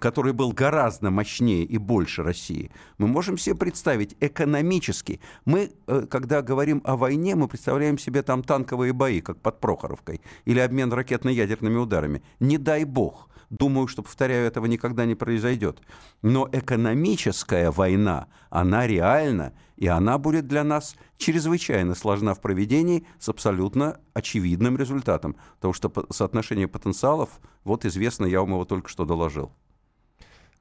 который 0.00 0.32
был 0.32 0.52
гораздо 0.52 1.10
мощнее 1.10 1.64
и 1.64 1.78
больше 1.78 2.22
России, 2.22 2.70
мы 2.98 3.06
можем 3.06 3.38
себе 3.38 3.54
представить 3.54 4.16
экономически. 4.20 5.20
Мы, 5.44 5.72
э, 5.86 6.06
когда 6.10 6.42
говорим 6.42 6.80
о 6.84 6.96
войне, 6.96 7.34
мы 7.34 7.48
представляем 7.48 7.98
себе 7.98 8.22
там 8.22 8.42
танковые 8.42 8.92
бои, 8.92 9.20
как 9.20 9.40
под 9.40 9.60
Прохоровкой, 9.60 10.20
или 10.44 10.58
обмен 10.58 10.92
ракетно-ядерными 10.92 11.76
ударами. 11.76 12.22
Не 12.40 12.58
дай 12.58 12.84
бог. 12.84 13.28
Думаю, 13.50 13.86
что, 13.86 14.02
повторяю, 14.02 14.46
этого 14.46 14.66
никогда 14.66 15.04
не 15.04 15.14
произойдет. 15.14 15.80
Но 16.22 16.48
экономическая 16.50 17.70
война, 17.70 18.26
она 18.50 18.86
реальна, 18.86 19.52
и 19.76 19.86
она 19.86 20.18
будет 20.18 20.46
для 20.46 20.64
нас 20.64 20.96
чрезвычайно 21.18 21.94
сложна 21.94 22.34
в 22.34 22.40
проведении 22.40 23.06
с 23.18 23.28
абсолютно 23.28 24.00
очевидным 24.12 24.76
результатом. 24.76 25.36
Потому 25.56 25.74
что 25.74 25.92
соотношение 26.10 26.68
потенциалов, 26.68 27.40
вот 27.64 27.84
известно, 27.84 28.26
я 28.26 28.40
вам 28.40 28.50
его 28.50 28.64
только 28.64 28.88
что 28.88 29.04
доложил. 29.04 29.52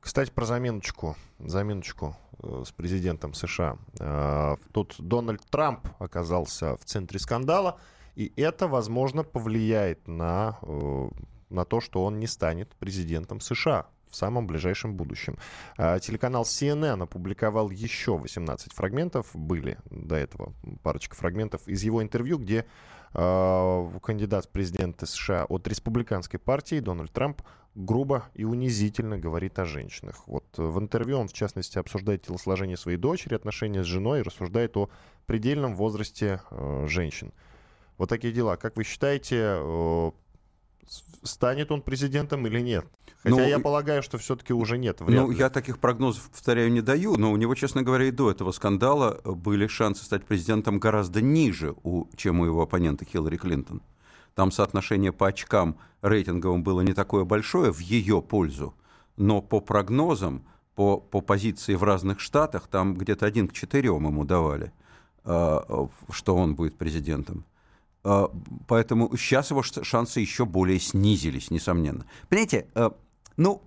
Кстати, 0.03 0.31
про 0.31 0.45
заменочку, 0.45 1.15
заменочку 1.39 2.17
э, 2.43 2.63
с 2.65 2.71
президентом 2.73 3.33
США. 3.33 3.77
Э, 4.01 4.57
тут 4.73 4.95
Дональд 4.99 5.41
Трамп 5.49 5.87
оказался 5.97 6.75
в 6.75 6.83
центре 6.83 7.19
скандала, 7.19 7.79
и 8.15 8.33
это, 8.35 8.67
возможно, 8.67 9.23
повлияет 9.23 10.05
на, 10.05 10.59
э, 10.61 11.09
на 11.49 11.63
то, 11.63 11.79
что 11.79 12.03
он 12.03 12.19
не 12.19 12.27
станет 12.27 12.75
президентом 12.75 13.39
США 13.39 13.87
в 14.09 14.15
самом 14.17 14.45
ближайшем 14.45 14.93
будущем. 14.93 15.37
А, 15.75 15.97
телеканал 15.99 16.43
CNN 16.43 17.01
опубликовал 17.01 17.71
еще 17.71 18.17
18 18.17 18.71
фрагментов, 18.71 19.31
были 19.33 19.79
до 19.89 20.15
этого 20.15 20.53
парочка 20.83 21.15
фрагментов 21.15 21.67
из 21.67 21.81
его 21.81 22.03
интервью, 22.03 22.37
где 22.37 22.67
кандидат 23.13 24.45
в 24.45 24.49
президенты 24.49 25.05
США 25.05 25.45
от 25.45 25.67
республиканской 25.67 26.39
партии 26.39 26.79
Дональд 26.79 27.11
Трамп 27.11 27.41
грубо 27.75 28.25
и 28.33 28.43
унизительно 28.43 29.17
говорит 29.17 29.57
о 29.59 29.65
женщинах. 29.65 30.27
Вот 30.27 30.45
в 30.57 30.79
интервью 30.79 31.19
он, 31.19 31.27
в 31.27 31.33
частности, 31.33 31.77
обсуждает 31.77 32.23
телосложение 32.23 32.77
своей 32.77 32.97
дочери, 32.97 33.35
отношения 33.35 33.83
с 33.83 33.87
женой 33.87 34.19
и 34.19 34.23
рассуждает 34.23 34.77
о 34.77 34.89
предельном 35.25 35.75
возрасте 35.75 36.41
э, 36.51 36.85
женщин. 36.87 37.33
Вот 37.97 38.09
такие 38.09 38.33
дела. 38.33 38.57
Как 38.57 38.75
вы 38.77 38.83
считаете, 38.83 39.57
э, 39.57 40.11
станет 41.23 41.71
он 41.71 41.81
президентом 41.81 42.45
или 42.47 42.59
нет. 42.59 42.85
Хотя 43.23 43.35
ну, 43.35 43.47
я 43.47 43.59
полагаю, 43.59 44.03
что 44.03 44.17
все-таки 44.17 44.53
уже 44.53 44.77
нет. 44.77 44.99
Ну, 44.99 45.31
ли. 45.31 45.37
я 45.37 45.49
таких 45.49 45.79
прогнозов, 45.79 46.29
повторяю, 46.29 46.71
не 46.71 46.81
даю, 46.81 47.15
но 47.15 47.31
у 47.31 47.37
него, 47.37 47.55
честно 47.55 47.81
говоря, 47.81 48.05
и 48.05 48.11
до 48.11 48.29
этого 48.29 48.51
скандала 48.51 49.21
были 49.23 49.67
шансы 49.67 50.03
стать 50.03 50.25
президентом 50.25 50.79
гораздо 50.79 51.21
ниже, 51.21 51.73
у, 51.83 52.07
чем 52.17 52.41
у 52.41 52.45
его 52.45 52.61
оппонента 52.61 53.05
Хиллари 53.05 53.37
Клинтон. 53.37 53.81
Там 54.35 54.51
соотношение 54.51 55.13
по 55.13 55.27
очкам 55.27 55.77
рейтинговым 56.01 56.63
было 56.63 56.81
не 56.81 56.93
такое 56.93 57.23
большое 57.23 57.71
в 57.71 57.79
ее 57.79 58.21
пользу, 58.21 58.73
но 59.15 59.41
по 59.41 59.61
прогнозам, 59.61 60.43
по, 60.75 60.97
по 60.97 61.21
позиции 61.21 61.75
в 61.75 61.83
разных 61.83 62.19
штатах, 62.19 62.67
там 62.67 62.95
где-то 62.95 63.25
один 63.25 63.47
к 63.47 63.53
четырем 63.53 64.05
ему 64.05 64.25
давали, 64.25 64.73
э, 65.23 65.59
что 66.09 66.35
он 66.35 66.55
будет 66.55 66.77
президентом. 66.77 67.45
Э, 68.03 68.27
поэтому 68.67 69.15
сейчас 69.17 69.51
его 69.51 69.63
шансы 69.63 70.19
еще 70.19 70.45
более 70.45 70.79
снизились, 70.79 71.51
несомненно. 71.51 72.05
Понимаете, 72.29 72.67
э, 72.75 72.89
ну, 73.37 73.61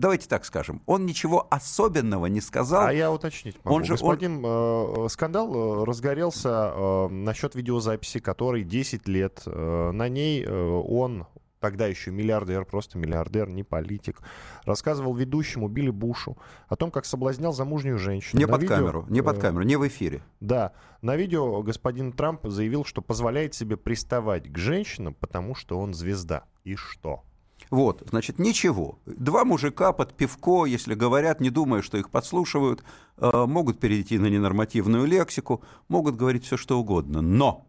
давайте 0.00 0.28
так 0.28 0.44
скажем, 0.44 0.82
он 0.86 1.06
ничего 1.06 1.46
особенного 1.50 2.26
не 2.26 2.40
сказал. 2.40 2.86
А 2.86 2.92
я 2.92 3.12
уточнить 3.12 3.56
могу. 3.64 3.76
Он 3.76 3.84
же, 3.84 3.92
Господин, 3.92 4.44
он... 4.44 5.06
Э, 5.06 5.08
скандал 5.08 5.54
э, 5.54 5.84
разгорелся 5.84 6.72
э, 6.74 7.08
насчет 7.08 7.54
видеозаписи, 7.54 8.18
которой 8.18 8.64
10 8.64 9.06
лет. 9.06 9.42
Э, 9.46 9.90
на 9.92 10.08
ней 10.08 10.46
он, 10.46 11.26
тогда 11.60 11.86
еще 11.86 12.10
миллиардер, 12.10 12.64
просто 12.64 12.98
миллиардер, 12.98 13.48
не 13.48 13.62
политик, 13.62 14.20
рассказывал 14.64 15.14
ведущему 15.14 15.68
Билли 15.68 15.90
Бушу 15.90 16.36
о 16.68 16.76
том, 16.76 16.90
как 16.90 17.04
соблазнял 17.04 17.52
замужнюю 17.52 17.98
женщину. 17.98 18.40
Не 18.40 18.46
на 18.46 18.52
под 18.52 18.62
видео, 18.62 18.76
камеру, 18.76 19.06
не 19.08 19.22
под 19.22 19.38
камеру, 19.38 19.62
не 19.64 19.76
в 19.76 19.86
эфире. 19.86 20.22
Да. 20.40 20.72
На 21.02 21.16
видео 21.16 21.62
господин 21.62 22.12
Трамп 22.12 22.46
заявил, 22.46 22.84
что 22.84 23.02
позволяет 23.02 23.54
себе 23.54 23.76
приставать 23.76 24.50
к 24.50 24.58
женщинам, 24.58 25.14
потому 25.14 25.54
что 25.54 25.78
он 25.78 25.94
звезда. 25.94 26.44
И 26.64 26.74
что? 26.74 27.24
Вот, 27.70 28.02
значит, 28.08 28.38
ничего. 28.38 28.98
Два 29.06 29.44
мужика 29.44 29.92
под 29.92 30.14
пивко, 30.14 30.64
если 30.64 30.94
говорят, 30.94 31.40
не 31.40 31.50
думая, 31.50 31.82
что 31.82 31.98
их 31.98 32.10
подслушивают, 32.10 32.82
э, 33.18 33.30
могут 33.46 33.78
перейти 33.78 34.18
на 34.18 34.26
ненормативную 34.26 35.06
лексику, 35.06 35.62
могут 35.88 36.16
говорить 36.16 36.44
все, 36.44 36.56
что 36.56 36.80
угодно. 36.80 37.20
Но 37.20 37.66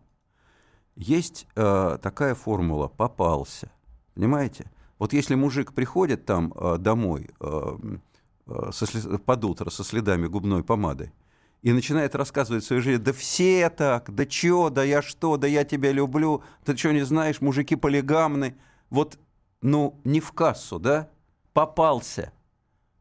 есть 0.95 1.47
э, 1.55 1.97
такая 2.01 2.35
формула 2.35 2.87
«попался». 2.87 3.71
Понимаете? 4.15 4.71
Вот 4.99 5.13
если 5.13 5.35
мужик 5.35 5.73
приходит 5.73 6.25
там 6.25 6.53
э, 6.55 6.77
домой 6.77 7.29
со 8.71 8.85
след... 8.85 9.23
под 9.23 9.45
утро 9.45 9.69
со 9.69 9.83
следами 9.83 10.27
губной 10.27 10.63
помады, 10.63 11.11
и 11.61 11.73
начинает 11.73 12.15
рассказывать 12.15 12.63
свою 12.63 12.81
жизнь, 12.81 13.03
да 13.03 13.13
все 13.13 13.69
так, 13.69 14.13
да 14.13 14.25
чё, 14.25 14.69
да 14.69 14.83
я 14.83 15.01
что, 15.01 15.37
да 15.37 15.47
я 15.47 15.63
тебя 15.63 15.91
люблю, 15.91 16.43
ты 16.65 16.75
что 16.75 16.91
не 16.91 17.01
знаешь, 17.01 17.39
мужики 17.39 17.75
полигамны. 17.75 18.55
Вот 18.89 19.19
ну, 19.61 19.99
не 20.03 20.19
в 20.19 20.31
кассу, 20.31 20.79
да? 20.79 21.09
Попался. 21.53 22.31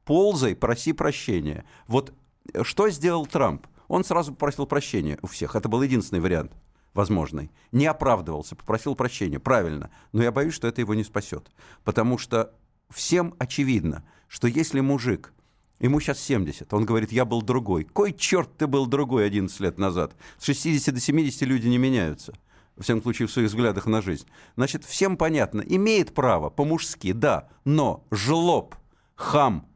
Ползай, 0.04 0.54
проси 0.54 0.92
прощения. 0.92 1.64
Вот 1.86 2.12
э, 2.52 2.62
что 2.62 2.90
сделал 2.90 3.26
Трамп? 3.26 3.66
Он 3.88 4.04
сразу 4.04 4.32
попросил 4.32 4.66
прощения 4.66 5.18
у 5.22 5.26
всех. 5.26 5.56
Это 5.56 5.68
был 5.68 5.82
единственный 5.82 6.20
вариант 6.20 6.52
возможный. 6.94 7.50
Не 7.72 7.86
оправдывался, 7.86 8.56
попросил 8.56 8.94
прощения. 8.94 9.38
Правильно. 9.38 9.90
Но 10.12 10.22
я 10.22 10.32
боюсь, 10.32 10.54
что 10.54 10.68
это 10.68 10.80
его 10.80 10.94
не 10.94 11.04
спасет. 11.04 11.50
Потому 11.84 12.18
что 12.18 12.52
всем 12.90 13.34
очевидно, 13.38 14.04
что 14.28 14.48
если 14.48 14.80
мужик, 14.80 15.32
ему 15.78 16.00
сейчас 16.00 16.20
70, 16.20 16.72
он 16.72 16.84
говорит, 16.84 17.12
я 17.12 17.24
был 17.24 17.42
другой. 17.42 17.84
Кой 17.84 18.12
черт 18.12 18.56
ты 18.56 18.66
был 18.66 18.86
другой 18.86 19.26
11 19.26 19.60
лет 19.60 19.78
назад? 19.78 20.14
С 20.38 20.44
60 20.44 20.94
до 20.94 21.00
70 21.00 21.42
люди 21.42 21.68
не 21.68 21.78
меняются 21.78 22.34
во 22.76 22.82
всяком 22.82 23.02
случае, 23.02 23.28
в 23.28 23.30
своих 23.30 23.48
взглядах 23.48 23.84
на 23.84 24.00
жизнь. 24.00 24.26
Значит, 24.56 24.86
всем 24.86 25.18
понятно, 25.18 25.60
имеет 25.60 26.14
право 26.14 26.48
по-мужски, 26.48 27.12
да, 27.12 27.50
но 27.66 28.06
жлоб, 28.10 28.74
хам, 29.16 29.66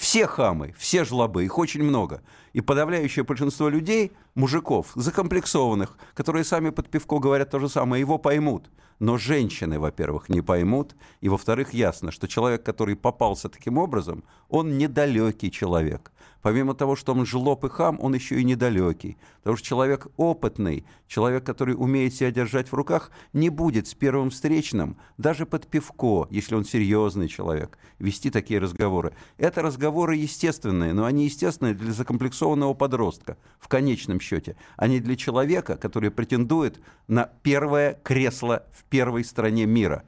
все 0.00 0.26
хамы, 0.26 0.74
все 0.78 1.04
жлобы, 1.04 1.44
их 1.44 1.58
очень 1.58 1.82
много. 1.82 2.22
И 2.54 2.62
подавляющее 2.62 3.22
большинство 3.22 3.68
людей, 3.68 4.12
мужиков, 4.34 4.92
закомплексованных, 4.94 5.98
которые 6.14 6.44
сами 6.44 6.70
под 6.70 6.88
пивко 6.88 7.18
говорят 7.18 7.50
то 7.50 7.58
же 7.58 7.68
самое, 7.68 8.00
его 8.00 8.16
поймут. 8.16 8.70
Но 8.98 9.18
женщины, 9.18 9.78
во-первых, 9.78 10.30
не 10.30 10.40
поймут, 10.40 10.96
и, 11.20 11.28
во-вторых, 11.28 11.74
ясно, 11.74 12.12
что 12.12 12.28
человек, 12.28 12.62
который 12.62 12.96
попался 12.96 13.50
таким 13.50 13.76
образом, 13.76 14.24
он 14.48 14.78
недалекий 14.78 15.50
человек 15.50 16.12
помимо 16.42 16.74
того, 16.74 16.96
что 16.96 17.12
он 17.12 17.26
жлоб 17.26 17.64
и 17.64 17.68
хам, 17.68 17.98
он 18.00 18.14
еще 18.14 18.40
и 18.40 18.44
недалекий. 18.44 19.16
Потому 19.38 19.56
что 19.56 19.66
человек 19.66 20.06
опытный, 20.16 20.84
человек, 21.06 21.44
который 21.44 21.74
умеет 21.74 22.14
себя 22.14 22.30
держать 22.30 22.68
в 22.68 22.74
руках, 22.74 23.10
не 23.32 23.48
будет 23.48 23.86
с 23.88 23.94
первым 23.94 24.30
встречным, 24.30 24.96
даже 25.18 25.46
под 25.46 25.66
пивко, 25.66 26.26
если 26.30 26.54
он 26.54 26.64
серьезный 26.64 27.28
человек, 27.28 27.78
вести 27.98 28.30
такие 28.30 28.60
разговоры. 28.60 29.12
Это 29.38 29.62
разговоры 29.62 30.16
естественные, 30.16 30.92
но 30.92 31.04
они 31.04 31.24
естественные 31.24 31.74
для 31.74 31.92
закомплексованного 31.92 32.74
подростка, 32.74 33.36
в 33.58 33.68
конечном 33.68 34.20
счете, 34.20 34.56
а 34.76 34.88
не 34.88 35.00
для 35.00 35.16
человека, 35.16 35.76
который 35.76 36.10
претендует 36.10 36.80
на 37.08 37.30
первое 37.42 37.94
кресло 38.02 38.66
в 38.72 38.84
первой 38.84 39.24
стране 39.24 39.66
мира. 39.66 40.04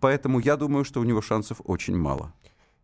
Поэтому 0.00 0.38
я 0.38 0.56
думаю, 0.56 0.84
что 0.84 1.00
у 1.00 1.04
него 1.04 1.22
шансов 1.22 1.60
очень 1.64 1.96
мало. 1.96 2.32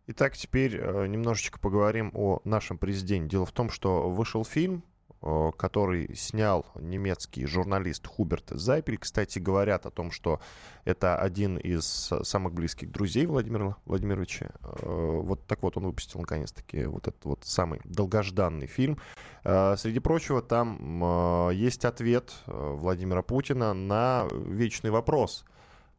Итак, 0.07 0.37
теперь 0.37 0.77
э, 0.77 1.07
немножечко 1.07 1.57
поговорим 1.59 2.11
о 2.13 2.39
нашем 2.43 2.77
президенте. 2.77 3.31
Дело 3.31 3.47
в 3.47 3.51
том, 3.51 3.71
что 3.71 4.07
вышел 4.07 4.45
фильм, 4.45 4.83
э, 5.23 5.51
который 5.57 6.15
снял 6.15 6.67
немецкий 6.75 7.47
журналист 7.47 8.05
Хуберт 8.05 8.51
Зайпель. 8.51 8.99
Кстати, 8.99 9.39
говорят 9.39 9.87
о 9.87 9.89
том, 9.89 10.11
что 10.11 10.39
это 10.83 11.17
один 11.17 11.57
из 11.57 12.11
самых 12.21 12.53
близких 12.53 12.91
друзей 12.91 13.25
Владимира 13.25 13.77
Владимировича. 13.85 14.51
Э, 14.61 15.21
вот 15.23 15.47
так 15.47 15.63
вот 15.63 15.75
он 15.75 15.87
выпустил 15.87 16.19
наконец-таки 16.19 16.85
вот 16.85 17.07
этот 17.07 17.25
вот 17.25 17.39
самый 17.43 17.81
долгожданный 17.83 18.67
фильм. 18.67 18.99
Среди 19.43 19.99
прочего, 19.99 20.43
там 20.43 21.51
есть 21.51 21.83
ответ 21.85 22.33
Владимира 22.45 23.23
Путина 23.23 23.73
на 23.73 24.27
вечный 24.31 24.91
вопрос, 24.91 25.45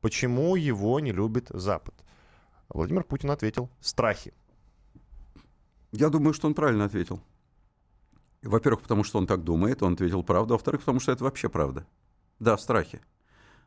почему 0.01 0.55
его 0.57 0.99
не 1.01 1.11
любит 1.13 1.47
Запад. 1.51 1.95
Владимир 2.69 3.05
Путин 3.05 3.31
ответил 3.31 3.71
«страхи». 3.81 4.33
Я 5.93 6.09
думаю, 6.09 6.35
что 6.35 6.47
он 6.47 6.55
правильно 6.55 6.85
ответил. 6.85 7.21
Во-первых, 8.43 8.83
потому 8.83 9.05
что 9.05 9.19
он 9.19 9.27
так 9.27 9.45
думает, 9.45 9.83
он 9.83 9.95
ответил 9.95 10.23
правду. 10.23 10.55
А 10.55 10.57
во-вторых, 10.57 10.83
потому 10.83 11.01
что 11.01 11.13
это 11.13 11.25
вообще 11.25 11.49
правда. 11.49 11.87
Да, 12.39 12.59
страхи. 12.59 13.01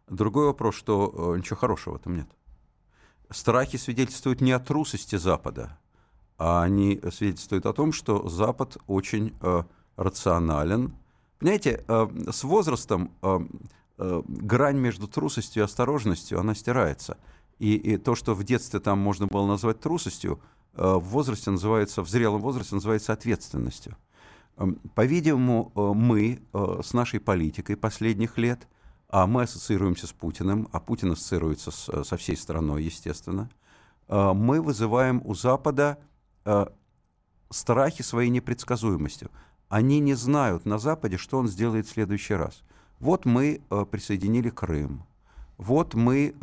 Другой 0.08 0.46
вопрос, 0.46 0.76
что 0.76 1.34
э, 1.34 1.38
ничего 1.38 1.56
хорошего 1.56 1.94
в 1.94 1.98
этом 1.98 2.16
нет. 2.16 2.28
Страхи 3.30 3.78
свидетельствуют 3.78 4.42
не 4.42 4.52
о 4.52 4.60
трусости 4.60 5.16
Запада, 5.16 5.78
а 6.38 6.64
они 6.64 7.00
свидетельствуют 7.12 7.66
о 7.66 7.74
том, 7.74 7.92
что 7.92 8.28
Запад 8.28 8.78
очень 8.88 9.36
э, 9.42 9.64
рационален. 9.98 10.96
Понимаете, 11.40 11.84
э, 11.88 12.08
с 12.32 12.44
возрастом 12.44 13.12
э, 13.22 13.40
э, 13.98 14.22
грань 14.28 14.78
между 14.78 15.08
трусостью 15.08 15.62
и 15.62 15.66
осторожностью, 15.66 16.40
она 16.40 16.56
стирается. 16.56 17.18
И, 17.60 17.76
и 17.76 17.98
то, 17.98 18.16
что 18.16 18.34
в 18.34 18.44
детстве 18.44 18.80
там 18.80 19.00
можно 19.00 19.28
было 19.28 19.46
назвать 19.46 19.82
трусостью, 19.82 20.40
э, 20.74 20.82
в 20.82 21.04
возрасте 21.10 21.52
называется, 21.52 22.02
в 22.02 22.10
зрелом 22.10 22.42
возрасте 22.42 22.76
называется 22.76 23.12
ответственностью. 23.12 23.98
Эм, 24.58 24.76
по-видимому, 24.96 25.72
э, 25.76 25.82
мы 25.94 26.40
э, 26.54 26.82
с 26.84 26.94
нашей 26.94 27.20
политикой 27.20 27.76
последних 27.76 28.38
лет, 28.38 28.68
а 29.10 29.28
мы 29.28 29.44
ассоциируемся 29.44 30.08
с 30.08 30.14
Путиным, 30.14 30.70
а 30.72 30.80
Путин 30.80 31.12
ассоциируется 31.12 31.72
с, 31.72 32.04
со 32.04 32.18
всей 32.18 32.38
страной, 32.38 32.84
естественно, 32.84 33.50
мы 34.08 34.60
вызываем 34.60 35.22
у 35.24 35.36
Запада 35.36 36.00
страхи 37.52 38.02
своей 38.02 38.32
непредсказуемостью. 38.32 39.30
Они 39.68 40.00
не 40.00 40.16
знают 40.16 40.66
на 40.66 40.80
Западе, 40.80 41.18
что 41.18 41.38
он 41.38 41.48
сделает 41.48 41.86
в 41.86 41.92
следующий 41.92 42.34
раз. 42.34 42.64
Вот 43.00 43.26
мы 43.26 43.62
присоединили 43.92 44.50
Крым, 44.50 45.06
вот 45.58 45.94
мы 45.94 46.34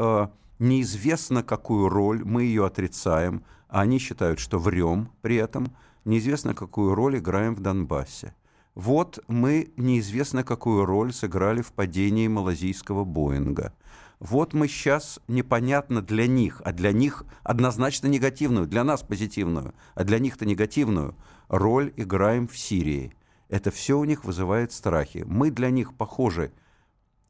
неизвестно 0.58 1.42
какую 1.42 1.88
роль, 1.88 2.24
мы 2.24 2.44
ее 2.44 2.66
отрицаем, 2.66 3.44
а 3.68 3.82
они 3.82 3.98
считают, 3.98 4.38
что 4.38 4.58
врем 4.58 5.10
при 5.22 5.36
этом, 5.36 5.74
неизвестно 6.04 6.54
какую 6.54 6.94
роль 6.94 7.18
играем 7.18 7.54
в 7.54 7.60
Донбассе. 7.60 8.34
Вот 8.74 9.24
мы 9.26 9.72
неизвестно 9.76 10.44
какую 10.44 10.84
роль 10.84 11.12
сыграли 11.12 11.62
в 11.62 11.72
падении 11.72 12.28
малазийского 12.28 13.04
Боинга. 13.04 13.72
Вот 14.18 14.54
мы 14.54 14.68
сейчас 14.68 15.18
непонятно 15.28 16.02
для 16.02 16.26
них, 16.26 16.62
а 16.64 16.72
для 16.72 16.92
них 16.92 17.24
однозначно 17.42 18.06
негативную, 18.06 18.66
для 18.66 18.84
нас 18.84 19.02
позитивную, 19.02 19.74
а 19.94 20.04
для 20.04 20.18
них-то 20.18 20.46
негативную 20.46 21.14
роль 21.48 21.92
играем 21.96 22.48
в 22.48 22.56
Сирии. 22.56 23.14
Это 23.48 23.70
все 23.70 23.98
у 23.98 24.04
них 24.04 24.24
вызывает 24.24 24.72
страхи. 24.72 25.24
Мы 25.26 25.50
для 25.50 25.70
них 25.70 25.94
похожи, 25.94 26.52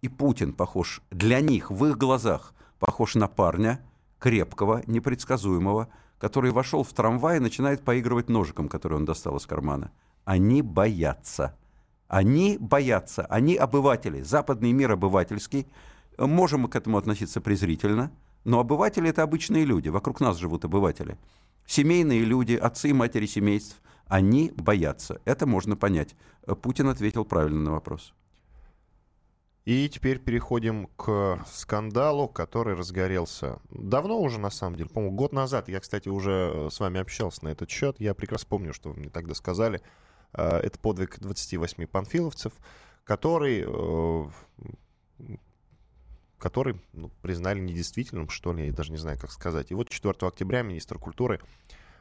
и 0.01 0.09
Путин 0.09 0.53
похож 0.53 1.03
для 1.11 1.41
них 1.41 1.71
в 1.71 1.85
их 1.87 1.97
глазах 1.97 2.55
похож 2.79 3.15
на 3.15 3.29
парня, 3.29 3.81
крепкого, 4.19 4.83
непредсказуемого, 4.87 5.89
который 6.19 6.51
вошел 6.51 6.83
в 6.83 6.93
трамвай 6.93 7.37
и 7.37 7.41
начинает 7.41 7.83
поигрывать 7.83 8.29
ножиком, 8.29 8.69
который 8.69 8.95
он 8.95 9.05
достал 9.05 9.37
из 9.37 9.47
кармана. 9.47 9.91
Они 10.25 10.62
боятся. 10.62 11.57
Они 12.09 12.57
боятся. 12.59 13.27
Они 13.27 13.57
обыватели. 13.57 14.23
Западный 14.23 14.73
мир 14.73 14.93
обывательский. 14.93 15.67
Можем 16.19 16.62
мы 16.62 16.69
к 16.69 16.77
этому 16.77 16.99
относиться 16.99 17.41
презрительно, 17.41 18.11
Но 18.45 18.61
обыватели 18.61 19.11
это 19.11 19.25
обычные 19.25 19.65
люди, 19.65 19.89
вокруг 19.89 20.21
нас 20.21 20.37
живут 20.37 20.65
обыватели. 20.65 21.19
Семейные 21.67 22.21
люди, 22.21 22.55
отцы 22.55 22.91
и 22.91 22.93
матери 22.93 23.27
семейств, 23.27 23.83
они 24.07 24.53
боятся. 24.57 25.21
Это 25.25 25.47
можно 25.47 25.77
понять. 25.77 26.15
Путин 26.62 26.89
ответил 26.89 27.25
правильно 27.25 27.61
на 27.61 27.73
вопрос. 27.73 28.15
И 29.66 29.88
теперь 29.88 30.20
переходим 30.20 30.87
к 30.96 31.44
скандалу, 31.50 32.29
который 32.29 32.76
разгорелся 32.76 33.59
давно 33.68 34.20
уже, 34.20 34.38
на 34.38 34.50
самом 34.50 34.76
деле, 34.76 34.88
по-моему, 34.88 35.16
год 35.16 35.33
назад. 35.33 35.68
Я, 35.68 35.81
кстати, 35.81 36.09
уже 36.09 36.52
э, 36.55 36.68
с 36.70 36.79
вами 36.79 37.00
общался 37.00 37.44
на 37.44 37.48
этот 37.48 37.68
счет. 37.68 37.96
Я 37.98 38.14
прекрасно 38.14 38.46
помню, 38.48 38.72
что 38.72 38.90
вы 38.90 39.00
мне 39.00 39.11
тогда 39.11 39.35
сказали. 39.35 39.83
Э, 40.33 40.59
это 40.59 40.79
подвиг 40.79 41.18
28 41.18 41.85
панфиловцев, 41.88 42.52
который, 43.02 43.64
э, 43.66 45.37
который 46.38 46.81
ну, 46.92 47.11
признали 47.20 47.59
недействительным, 47.59 48.29
что 48.29 48.52
ли, 48.52 48.66
я 48.66 48.72
даже 48.72 48.92
не 48.92 48.98
знаю, 48.98 49.18
как 49.18 49.33
сказать. 49.33 49.72
И 49.72 49.74
вот 49.74 49.88
4 49.88 50.14
октября 50.20 50.62
министр 50.62 51.00
культуры 51.00 51.40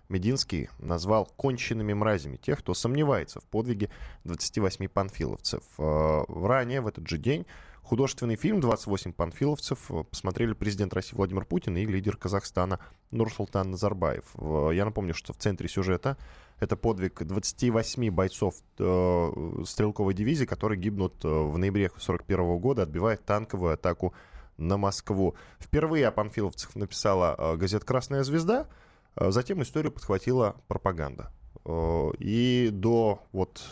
Мединский 0.09 0.69
назвал 0.79 1.25
конченными 1.37 1.93
мразями 1.93 2.37
тех, 2.37 2.59
кто 2.59 2.73
сомневается 2.73 3.39
в 3.39 3.45
подвиге 3.45 3.89
28 4.23 4.87
панфиловцев. 4.87 5.63
Э, 5.77 6.23
ранее, 6.27 6.81
в 6.81 6.87
этот 6.87 7.07
же 7.07 7.17
день, 7.17 7.45
художественный 7.81 8.35
фильм 8.35 8.59
«28 8.59 9.13
панфиловцев» 9.13 9.89
посмотрели 10.09 10.53
президент 10.53 10.93
России 10.93 11.15
Владимир 11.15 11.45
Путин 11.45 11.77
и 11.77 11.85
лидер 11.85 12.17
Казахстана 12.17 12.79
Нурсултан 13.11 13.71
Назарбаев. 13.71 14.35
Я 14.73 14.85
напомню, 14.85 15.13
что 15.13 15.33
в 15.33 15.37
центре 15.37 15.67
сюжета 15.67 16.17
это 16.59 16.75
подвиг 16.75 17.23
28 17.23 18.11
бойцов 18.11 18.55
э, 18.77 19.63
стрелковой 19.65 20.13
дивизии, 20.13 20.45
которые 20.45 20.79
гибнут 20.79 21.13
э, 21.23 21.27
в 21.27 21.57
ноябре 21.57 21.87
1941 21.87 22.57
года, 22.59 22.83
отбивая 22.83 23.17
танковую 23.17 23.73
атаку 23.73 24.13
на 24.57 24.77
Москву. 24.77 25.35
Впервые 25.59 26.07
о 26.07 26.11
панфиловцах 26.11 26.75
написала 26.75 27.57
газета 27.57 27.85
«Красная 27.85 28.23
звезда», 28.23 28.67
затем 29.17 29.61
историю 29.61 29.91
подхватила 29.91 30.55
пропаганда. 30.67 31.31
Э, 31.65 32.11
и 32.19 32.69
до 32.71 33.23
вот 33.31 33.63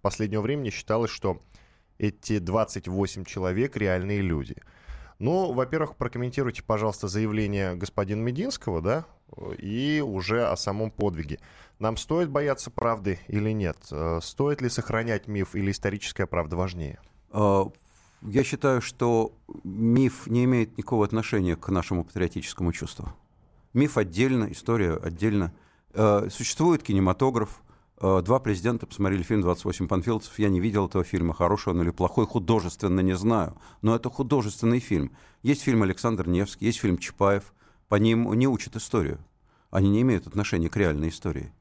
последнего 0.00 0.40
времени 0.40 0.70
считалось, 0.70 1.10
что 1.10 1.40
эти 1.98 2.38
28 2.38 3.24
человек 3.24 3.76
реальные 3.76 4.22
люди. 4.22 4.56
Ну, 5.18 5.52
во-первых, 5.52 5.96
прокомментируйте, 5.96 6.64
пожалуйста, 6.64 7.06
заявление 7.06 7.76
господина 7.76 8.20
Мединского, 8.20 8.80
да, 8.80 9.06
и 9.58 10.02
уже 10.04 10.44
о 10.44 10.56
самом 10.56 10.90
подвиге. 10.90 11.38
Нам 11.78 11.96
стоит 11.96 12.28
бояться 12.28 12.70
правды 12.70 13.20
или 13.28 13.50
нет? 13.50 13.76
Э, 13.90 14.18
стоит 14.22 14.60
ли 14.62 14.68
сохранять 14.68 15.28
миф 15.28 15.54
или 15.54 15.70
историческая 15.70 16.26
правда 16.26 16.56
важнее? 16.56 17.00
Я 17.32 18.44
считаю, 18.44 18.80
что 18.80 19.32
миф 19.64 20.28
не 20.28 20.44
имеет 20.44 20.76
никакого 20.76 21.04
отношения 21.04 21.56
к 21.56 21.68
нашему 21.70 22.04
патриотическому 22.04 22.72
чувству. 22.72 23.12
Миф 23.74 23.96
отдельно, 23.96 24.48
история 24.50 24.94
отдельно. 24.94 25.52
Э, 25.94 26.28
существует 26.30 26.82
кинематограф. 26.82 27.62
Э, 28.00 28.20
два 28.22 28.38
президента 28.38 28.86
посмотрели 28.86 29.22
фильм 29.22 29.40
«28 29.40 29.88
панфиловцев». 29.88 30.38
Я 30.38 30.50
не 30.50 30.60
видел 30.60 30.86
этого 30.86 31.04
фильма, 31.04 31.32
хороший 31.32 31.70
он 31.70 31.80
или 31.82 31.90
плохой, 31.90 32.26
художественно 32.26 33.00
не 33.00 33.16
знаю. 33.16 33.56
Но 33.80 33.94
это 33.94 34.10
художественный 34.10 34.80
фильм. 34.80 35.12
Есть 35.42 35.62
фильм 35.62 35.82
Александр 35.82 36.28
Невский, 36.28 36.66
есть 36.66 36.80
фильм 36.80 36.98
Чапаев. 36.98 37.54
По 37.88 37.96
ним 37.96 38.32
не 38.34 38.46
учат 38.46 38.76
историю. 38.76 39.18
Они 39.70 39.88
не 39.88 40.02
имеют 40.02 40.26
отношения 40.26 40.68
к 40.68 40.76
реальной 40.76 41.08
истории. 41.08 41.52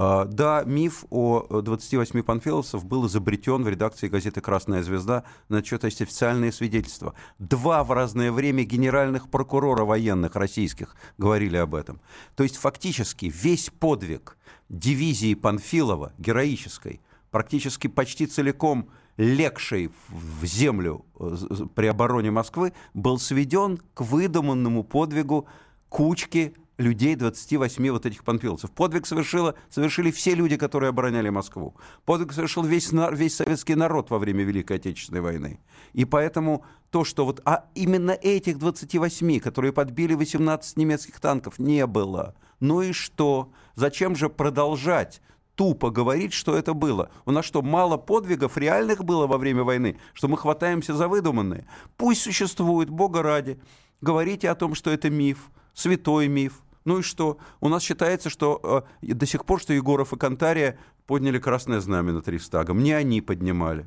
А, 0.00 0.26
да, 0.26 0.62
миф 0.64 1.04
о 1.10 1.60
28 1.60 2.22
панфиловцев 2.22 2.84
был 2.84 3.08
изобретен 3.08 3.64
в 3.64 3.68
редакции 3.68 4.06
газеты 4.06 4.40
«Красная 4.40 4.84
звезда». 4.84 5.24
На 5.48 5.60
счет 5.64 5.82
есть 5.82 6.00
официальные 6.00 6.52
свидетельства. 6.52 7.14
Два 7.40 7.82
в 7.82 7.90
разное 7.90 8.30
время 8.30 8.62
генеральных 8.62 9.28
прокурора 9.28 9.84
военных 9.84 10.36
российских 10.36 10.94
говорили 11.18 11.56
об 11.56 11.74
этом. 11.74 12.00
То 12.36 12.44
есть 12.44 12.58
фактически 12.58 13.26
весь 13.26 13.70
подвиг 13.70 14.38
дивизии 14.68 15.34
Панфилова, 15.34 16.12
героической, 16.16 17.00
практически 17.32 17.88
почти 17.88 18.26
целиком 18.26 18.90
легшей 19.16 19.90
в 20.10 20.44
землю 20.44 21.06
э, 21.18 21.34
при 21.74 21.86
обороне 21.88 22.30
Москвы, 22.30 22.72
был 22.94 23.18
сведен 23.18 23.80
к 23.94 24.02
выдуманному 24.02 24.84
подвигу 24.84 25.48
кучки 25.88 26.54
людей, 26.78 27.16
28 27.16 27.90
вот 27.90 28.06
этих 28.06 28.24
панфиловцев. 28.24 28.70
Подвиг 28.70 29.06
совершила, 29.06 29.54
совершили 29.68 30.10
все 30.10 30.34
люди, 30.34 30.56
которые 30.56 30.90
обороняли 30.90 31.28
Москву. 31.28 31.74
Подвиг 32.04 32.32
совершил 32.32 32.62
весь, 32.62 32.90
весь 32.92 33.36
советский 33.36 33.74
народ 33.74 34.10
во 34.10 34.18
время 34.18 34.44
Великой 34.44 34.76
Отечественной 34.76 35.20
войны. 35.20 35.60
И 35.92 36.04
поэтому 36.04 36.64
то, 36.90 37.04
что 37.04 37.24
вот 37.26 37.42
а 37.44 37.66
именно 37.74 38.12
этих 38.12 38.58
28, 38.58 39.40
которые 39.40 39.72
подбили 39.72 40.14
18 40.14 40.76
немецких 40.76 41.20
танков, 41.20 41.58
не 41.58 41.86
было. 41.86 42.34
Ну 42.60 42.80
и 42.80 42.92
что? 42.92 43.52
Зачем 43.74 44.16
же 44.16 44.28
продолжать 44.30 45.20
тупо 45.56 45.90
говорить, 45.90 46.32
что 46.32 46.56
это 46.56 46.72
было. 46.72 47.10
У 47.26 47.32
нас 47.32 47.44
что, 47.44 47.62
мало 47.62 47.96
подвигов 47.96 48.56
реальных 48.56 49.04
было 49.04 49.26
во 49.26 49.38
время 49.38 49.64
войны, 49.64 49.98
что 50.14 50.28
мы 50.28 50.38
хватаемся 50.38 50.94
за 50.94 51.08
выдуманные? 51.08 51.66
Пусть 51.96 52.22
существует, 52.22 52.88
Бога 52.88 53.22
ради. 53.22 53.60
Говорите 54.00 54.48
о 54.50 54.54
том, 54.54 54.76
что 54.76 54.90
это 54.92 55.10
миф, 55.10 55.50
святой 55.74 56.28
миф, 56.28 56.62
ну 56.88 57.00
и 57.00 57.02
что? 57.02 57.36
У 57.60 57.68
нас 57.68 57.82
считается, 57.82 58.30
что 58.30 58.86
э, 59.02 59.06
до 59.14 59.26
сих 59.26 59.44
пор, 59.44 59.60
что 59.60 59.74
Егоров 59.74 60.14
и 60.14 60.16
Кантария 60.16 60.78
подняли 61.06 61.38
красное 61.38 61.80
знамя 61.80 62.12
над 62.12 62.26
Рейхстагом. 62.26 62.82
Не 62.82 62.92
они 62.92 63.20
поднимали. 63.20 63.86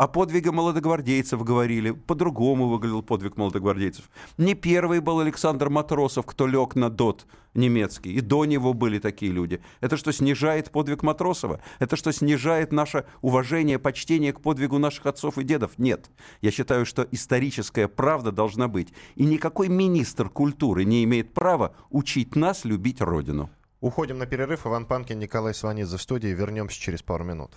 О 0.00 0.08
подвиге 0.08 0.50
молодогвардейцев 0.50 1.44
говорили. 1.44 1.90
По-другому 1.90 2.68
выглядел 2.68 3.02
подвиг 3.02 3.36
молодогвардейцев. 3.36 4.08
Не 4.38 4.54
первый 4.54 5.00
был 5.00 5.20
Александр 5.20 5.68
Матросов, 5.68 6.24
кто 6.24 6.46
лег 6.46 6.74
на 6.74 6.88
ДОТ 6.88 7.26
немецкий. 7.52 8.14
И 8.14 8.22
до 8.22 8.46
него 8.46 8.72
были 8.72 8.98
такие 8.98 9.30
люди. 9.30 9.60
Это 9.82 9.98
что, 9.98 10.10
снижает 10.10 10.70
подвиг 10.70 11.02
Матросова? 11.02 11.60
Это 11.80 11.96
что, 11.96 12.12
снижает 12.12 12.72
наше 12.72 13.04
уважение, 13.20 13.78
почтение 13.78 14.32
к 14.32 14.40
подвигу 14.40 14.78
наших 14.78 15.04
отцов 15.04 15.36
и 15.36 15.44
дедов? 15.44 15.72
Нет. 15.76 16.10
Я 16.40 16.50
считаю, 16.50 16.86
что 16.86 17.06
историческая 17.10 17.86
правда 17.86 18.32
должна 18.32 18.68
быть. 18.68 18.94
И 19.16 19.26
никакой 19.26 19.68
министр 19.68 20.30
культуры 20.30 20.86
не 20.86 21.04
имеет 21.04 21.34
права 21.34 21.74
учить 21.90 22.36
нас 22.36 22.64
любить 22.64 23.02
Родину. 23.02 23.50
Уходим 23.82 24.16
на 24.16 24.24
перерыв. 24.24 24.66
Иван 24.66 24.86
Панкин, 24.86 25.18
Николай 25.18 25.52
Сванидзе 25.52 25.98
в 25.98 26.00
студии. 26.00 26.28
Вернемся 26.28 26.80
через 26.80 27.02
пару 27.02 27.24
минут. 27.24 27.52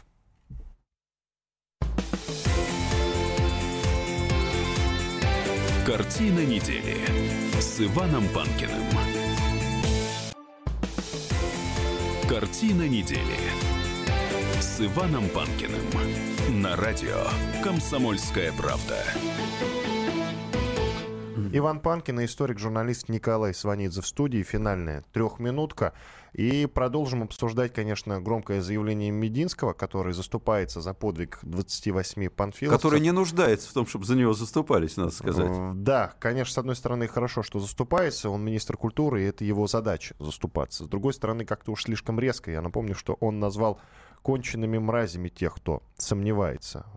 Картина 5.86 6.46
недели 6.46 6.96
с 7.60 7.82
Иваном 7.82 8.26
Панкиным. 8.30 8.84
Картина 12.30 12.88
недели 12.88 13.20
с 14.62 14.80
Иваном 14.80 15.28
Панкиным 15.28 15.84
на 16.62 16.78
радио 16.78 17.28
«Комсомольская 17.62 18.54
правда». 18.54 19.04
Иван 21.56 21.82
Панкин 21.82 22.20
и 22.20 22.26
историк-журналист 22.26 23.10
Николай 23.10 23.54
Сванидзе 23.54 24.02
в 24.02 24.08
студии. 24.08 24.42
Финальная 24.42 25.04
трехминутка. 25.14 25.94
И 26.34 26.66
продолжим 26.66 27.22
обсуждать, 27.22 27.72
конечно, 27.72 28.20
громкое 28.20 28.60
заявление 28.60 29.12
Мединского, 29.12 29.74
который 29.74 30.14
заступается 30.14 30.82
за 30.82 30.96
подвиг 30.96 31.38
28 31.44 32.30
панфиловцев. 32.30 32.82
Который 32.82 33.00
не 33.00 33.12
нуждается 33.12 33.70
в 33.70 33.74
том, 33.74 33.86
чтобы 33.86 34.06
за 34.06 34.16
него 34.16 34.34
заступались, 34.34 34.98
надо 34.98 35.12
сказать. 35.12 35.46
Э, 35.48 35.72
да, 35.76 36.16
конечно, 36.20 36.56
с 36.56 36.58
одной 36.58 36.76
стороны, 36.76 37.08
хорошо, 37.08 37.44
что 37.44 37.60
заступается. 37.60 38.32
Он 38.32 38.44
министр 38.44 38.76
культуры, 38.76 39.22
и 39.22 39.26
это 39.26 39.46
его 39.46 39.68
задача 39.68 40.16
заступаться. 40.18 40.86
С 40.86 40.88
другой 40.88 41.14
стороны, 41.14 41.46
как-то 41.46 41.72
уж 41.72 41.84
слишком 41.84 42.20
резко. 42.20 42.50
Я 42.50 42.64
напомню, 42.64 42.96
что 42.96 43.14
он 43.20 43.40
назвал 43.40 43.80
конченными 44.24 44.80
мразями 44.80 45.30
тех, 45.30 45.54
кто 45.54 45.84
сомневается 45.98 46.88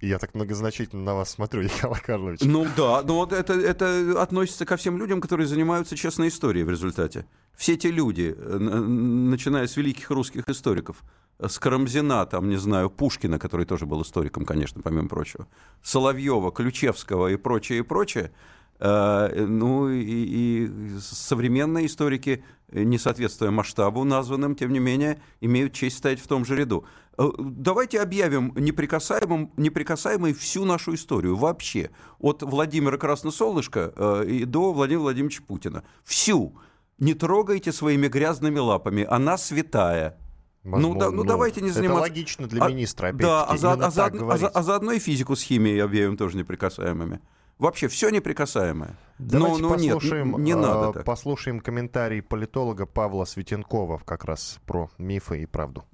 я 0.00 0.18
так 0.18 0.34
многозначительно 0.34 1.02
на 1.02 1.14
вас 1.14 1.30
смотрю, 1.30 1.62
Николай 1.64 2.00
Карлович. 2.00 2.40
Ну 2.42 2.66
да, 2.76 3.02
но 3.02 3.16
вот 3.16 3.32
это, 3.32 3.54
это 3.54 4.20
относится 4.20 4.64
ко 4.64 4.76
всем 4.76 4.98
людям, 4.98 5.20
которые 5.20 5.46
занимаются 5.46 5.96
честной 5.96 6.28
историей 6.28 6.64
в 6.64 6.70
результате. 6.70 7.26
Все 7.56 7.76
те 7.76 7.90
люди, 7.90 8.34
э, 8.36 8.58
начиная 8.58 9.66
с 9.66 9.76
великих 9.76 10.10
русских 10.10 10.48
историков, 10.48 11.02
с 11.38 11.58
Карамзина, 11.58 12.26
там, 12.26 12.48
не 12.48 12.56
знаю, 12.56 12.90
Пушкина, 12.90 13.38
который 13.38 13.66
тоже 13.66 13.86
был 13.86 14.02
историком, 14.02 14.44
конечно, 14.44 14.82
помимо 14.82 15.08
прочего, 15.08 15.46
Соловьева, 15.82 16.52
Ключевского 16.52 17.28
и 17.28 17.36
прочее, 17.36 17.78
и 17.78 17.82
прочее, 17.82 18.32
э, 18.78 19.44
ну 19.46 19.88
и, 19.88 20.02
и 20.02 20.70
современные 21.00 21.86
историки, 21.86 22.44
не 22.72 22.98
соответствуя 22.98 23.50
масштабу 23.50 24.04
названным, 24.04 24.54
тем 24.54 24.72
не 24.72 24.78
менее, 24.78 25.20
имеют 25.40 25.72
честь 25.72 25.98
стоять 25.98 26.20
в 26.20 26.26
том 26.26 26.44
же 26.44 26.56
ряду. 26.56 26.84
Э, 27.20 27.28
давайте 27.38 28.00
объявим 28.00 28.54
неприкасаемым, 28.56 29.52
неприкасаемой 29.58 30.32
всю 30.32 30.64
нашу 30.64 30.94
историю 30.94 31.36
вообще. 31.36 31.90
От 32.18 32.42
Владимира 32.42 32.96
Красносолнышка 32.96 33.92
э, 33.94 34.24
и 34.26 34.44
до 34.46 34.72
Владимира 34.72 35.02
Владимировича 35.02 35.42
Путина. 35.46 35.84
Всю. 36.02 36.54
Не 36.98 37.12
трогайте 37.12 37.72
своими 37.72 38.08
грязными 38.08 38.58
лапами. 38.58 39.06
Она 39.08 39.36
святая. 39.36 40.18
Возможно, 40.64 40.94
ну, 40.94 41.00
да, 41.00 41.10
ну, 41.10 41.24
давайте 41.24 41.60
не 41.60 41.70
заниматься... 41.70 42.04
Это 42.04 42.12
логично 42.12 42.46
для 42.46 42.64
а, 42.64 42.68
министра, 42.68 43.12
Да, 43.12 43.44
а, 43.44 43.56
за, 43.56 43.72
а, 43.72 43.90
за, 43.90 44.04
а, 44.06 44.38
за, 44.38 44.48
а 44.48 44.62
заодно 44.62 44.92
и 44.92 44.98
физику 44.98 45.36
с 45.36 45.42
химией 45.42 45.82
объявим 45.82 46.16
тоже 46.16 46.36
неприкасаемыми. 46.36 47.20
вообще 47.58 47.88
все 47.88 48.10
неприкасаемое. 48.10 48.98
Давайте 49.18 49.62
но, 49.62 49.68
но 49.68 49.74
послушаем, 49.74 50.30
нет, 50.32 50.38
не 50.38 50.54
надо 50.54 50.92
так. 50.92 51.04
послушаем 51.04 51.60
комментарий 51.60 52.20
политолога 52.22 52.84
Павла 52.84 53.24
Светенкова 53.24 54.02
как 54.04 54.24
раз 54.24 54.58
про 54.66 54.90
мифы 54.98 55.42
и 55.42 55.46
правду. 55.46 55.84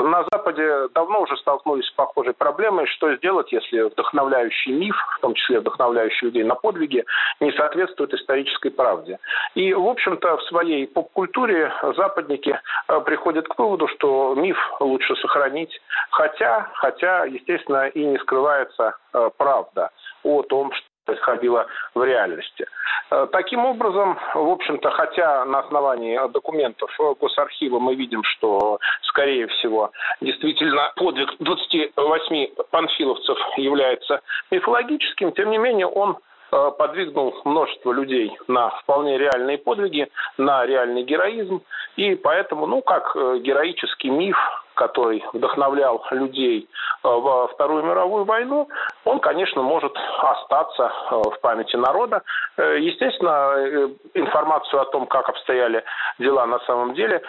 На 0.00 0.24
Западе 0.32 0.88
давно 0.94 1.20
уже 1.20 1.36
столкнулись 1.36 1.86
с 1.86 1.92
похожей 1.92 2.32
проблемой, 2.32 2.86
что 2.86 3.14
сделать, 3.16 3.52
если 3.52 3.82
вдохновляющий 3.82 4.72
миф, 4.72 4.96
в 5.16 5.20
том 5.20 5.34
числе 5.34 5.60
вдохновляющий 5.60 6.26
людей 6.26 6.44
на 6.44 6.54
подвиги, 6.54 7.04
не 7.40 7.52
соответствует 7.52 8.14
исторической 8.14 8.70
правде. 8.70 9.18
И, 9.54 9.72
в 9.74 9.86
общем-то, 9.86 10.38
в 10.38 10.42
своей 10.44 10.86
поп-культуре 10.86 11.72
западники 11.96 12.58
э, 12.88 13.00
приходят 13.00 13.46
к 13.48 13.58
выводу, 13.58 13.86
что 13.88 14.34
миф 14.34 14.56
лучше 14.80 15.14
сохранить, 15.16 15.78
хотя, 16.10 16.70
хотя, 16.74 17.26
естественно, 17.26 17.88
и 17.88 18.04
не 18.04 18.18
скрывается 18.18 18.96
э, 19.12 19.30
правда 19.36 19.90
о 20.22 20.42
том, 20.42 20.72
что 20.72 20.91
происходило 21.04 21.66
в 21.94 22.04
реальности. 22.04 22.66
Э, 23.10 23.26
таким 23.30 23.64
образом, 23.64 24.18
в 24.34 24.48
общем-то, 24.48 24.90
хотя 24.90 25.44
на 25.44 25.60
основании 25.60 26.18
документов 26.32 26.90
Госархива 27.20 27.78
мы 27.78 27.94
видим, 27.94 28.22
что, 28.24 28.78
скорее 29.02 29.46
всего, 29.48 29.90
действительно 30.20 30.92
подвиг 30.96 31.30
28 31.38 32.46
панфиловцев 32.70 33.38
является 33.56 34.20
мифологическим, 34.50 35.32
тем 35.32 35.50
не 35.50 35.58
менее 35.58 35.86
он 35.86 36.18
э, 36.52 36.70
подвигнул 36.78 37.34
множество 37.44 37.92
людей 37.92 38.36
на 38.48 38.70
вполне 38.70 39.18
реальные 39.18 39.58
подвиги, 39.58 40.08
на 40.38 40.64
реальный 40.66 41.02
героизм. 41.02 41.62
И 41.96 42.14
поэтому, 42.14 42.66
ну, 42.66 42.80
как 42.82 43.14
э, 43.14 43.38
героический 43.38 44.10
миф, 44.10 44.38
который 44.74 45.24
вдохновлял 45.32 46.04
людей 46.10 46.68
э, 47.02 47.08
во 47.08 47.48
Вторую 47.48 47.84
мировую 47.84 48.24
войну, 48.24 48.68
он, 49.04 49.20
конечно, 49.20 49.62
может 49.62 49.96
остаться 50.18 50.92
э, 51.10 51.14
в 51.16 51.40
памяти 51.40 51.76
народа. 51.76 52.22
Э, 52.56 52.78
естественно, 52.78 53.90
информацию 54.14 54.80
о 54.82 54.86
том, 54.86 55.06
как 55.06 55.28
обстояли 55.28 55.84
дела 56.18 56.46
на 56.46 56.58
самом 56.60 56.94
деле, 56.94 57.22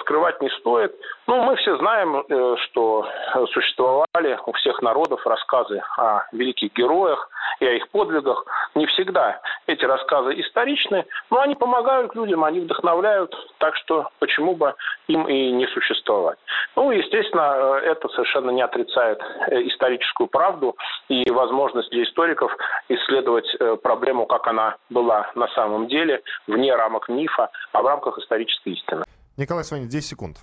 скрывать 0.00 0.40
не 0.40 0.48
стоит. 0.50 0.94
Ну, 1.30 1.44
мы 1.44 1.54
все 1.58 1.78
знаем, 1.78 2.24
что 2.64 3.08
существовали 3.52 4.36
у 4.46 4.52
всех 4.54 4.82
народов 4.82 5.24
рассказы 5.24 5.80
о 5.96 6.22
великих 6.32 6.72
героях 6.72 7.30
и 7.60 7.66
о 7.66 7.74
их 7.74 7.88
подвигах. 7.90 8.44
Не 8.74 8.86
всегда 8.86 9.40
эти 9.68 9.84
рассказы 9.84 10.32
историчны, 10.40 11.06
но 11.30 11.38
они 11.38 11.54
помогают 11.54 12.16
людям, 12.16 12.42
они 12.42 12.58
вдохновляют, 12.58 13.32
так 13.58 13.76
что 13.76 14.08
почему 14.18 14.56
бы 14.56 14.74
им 15.06 15.28
и 15.28 15.52
не 15.52 15.68
существовать. 15.68 16.38
Ну, 16.74 16.90
естественно, 16.90 17.54
э, 17.54 17.92
это 17.92 18.08
совершенно 18.08 18.50
не 18.50 18.62
отрицает 18.62 19.20
э, 19.52 19.68
историческую 19.68 20.26
правду 20.26 20.76
и 21.08 21.30
возможность 21.30 21.90
для 21.90 22.02
историков 22.02 22.50
исследовать 22.88 23.46
э, 23.60 23.76
проблему, 23.76 24.26
как 24.26 24.48
она 24.48 24.78
была 24.88 25.30
на 25.36 25.46
самом 25.54 25.86
деле, 25.86 26.22
вне 26.48 26.74
рамок 26.74 27.08
мифа, 27.08 27.50
а 27.70 27.82
в 27.82 27.86
рамках 27.86 28.18
исторической 28.18 28.70
истины. 28.72 29.04
Николай 29.36 29.62
Сванин, 29.62 29.88
10 29.88 30.04
секунд. 30.04 30.38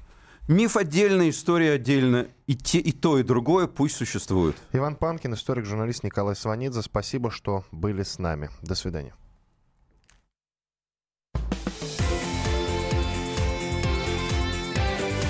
Миф 0.48 0.78
отдельно, 0.78 1.30
история 1.30 1.74
отдельно. 1.74 2.28
И, 2.46 2.56
те, 2.56 2.80
и 2.80 2.94
то, 2.94 3.20
и 3.20 3.24
другое 3.24 3.68
пусть 3.68 3.98
существует. 3.98 4.56
Иван 4.72 4.96
Панкин, 4.96 5.34
историк-журналист 5.34 6.04
Николай 6.04 6.38
Сванидзе. 6.38 6.82
Спасибо, 6.82 7.32
что 7.32 7.66
были 7.72 8.04
с 8.04 8.18
нами. 8.18 8.50
До 8.62 8.74
свидания. 8.74 9.14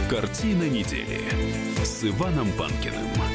Картина 0.07 0.69
недели 0.69 1.21
с 1.83 2.03
Иваном 2.03 2.51
Панкиным. 2.57 3.26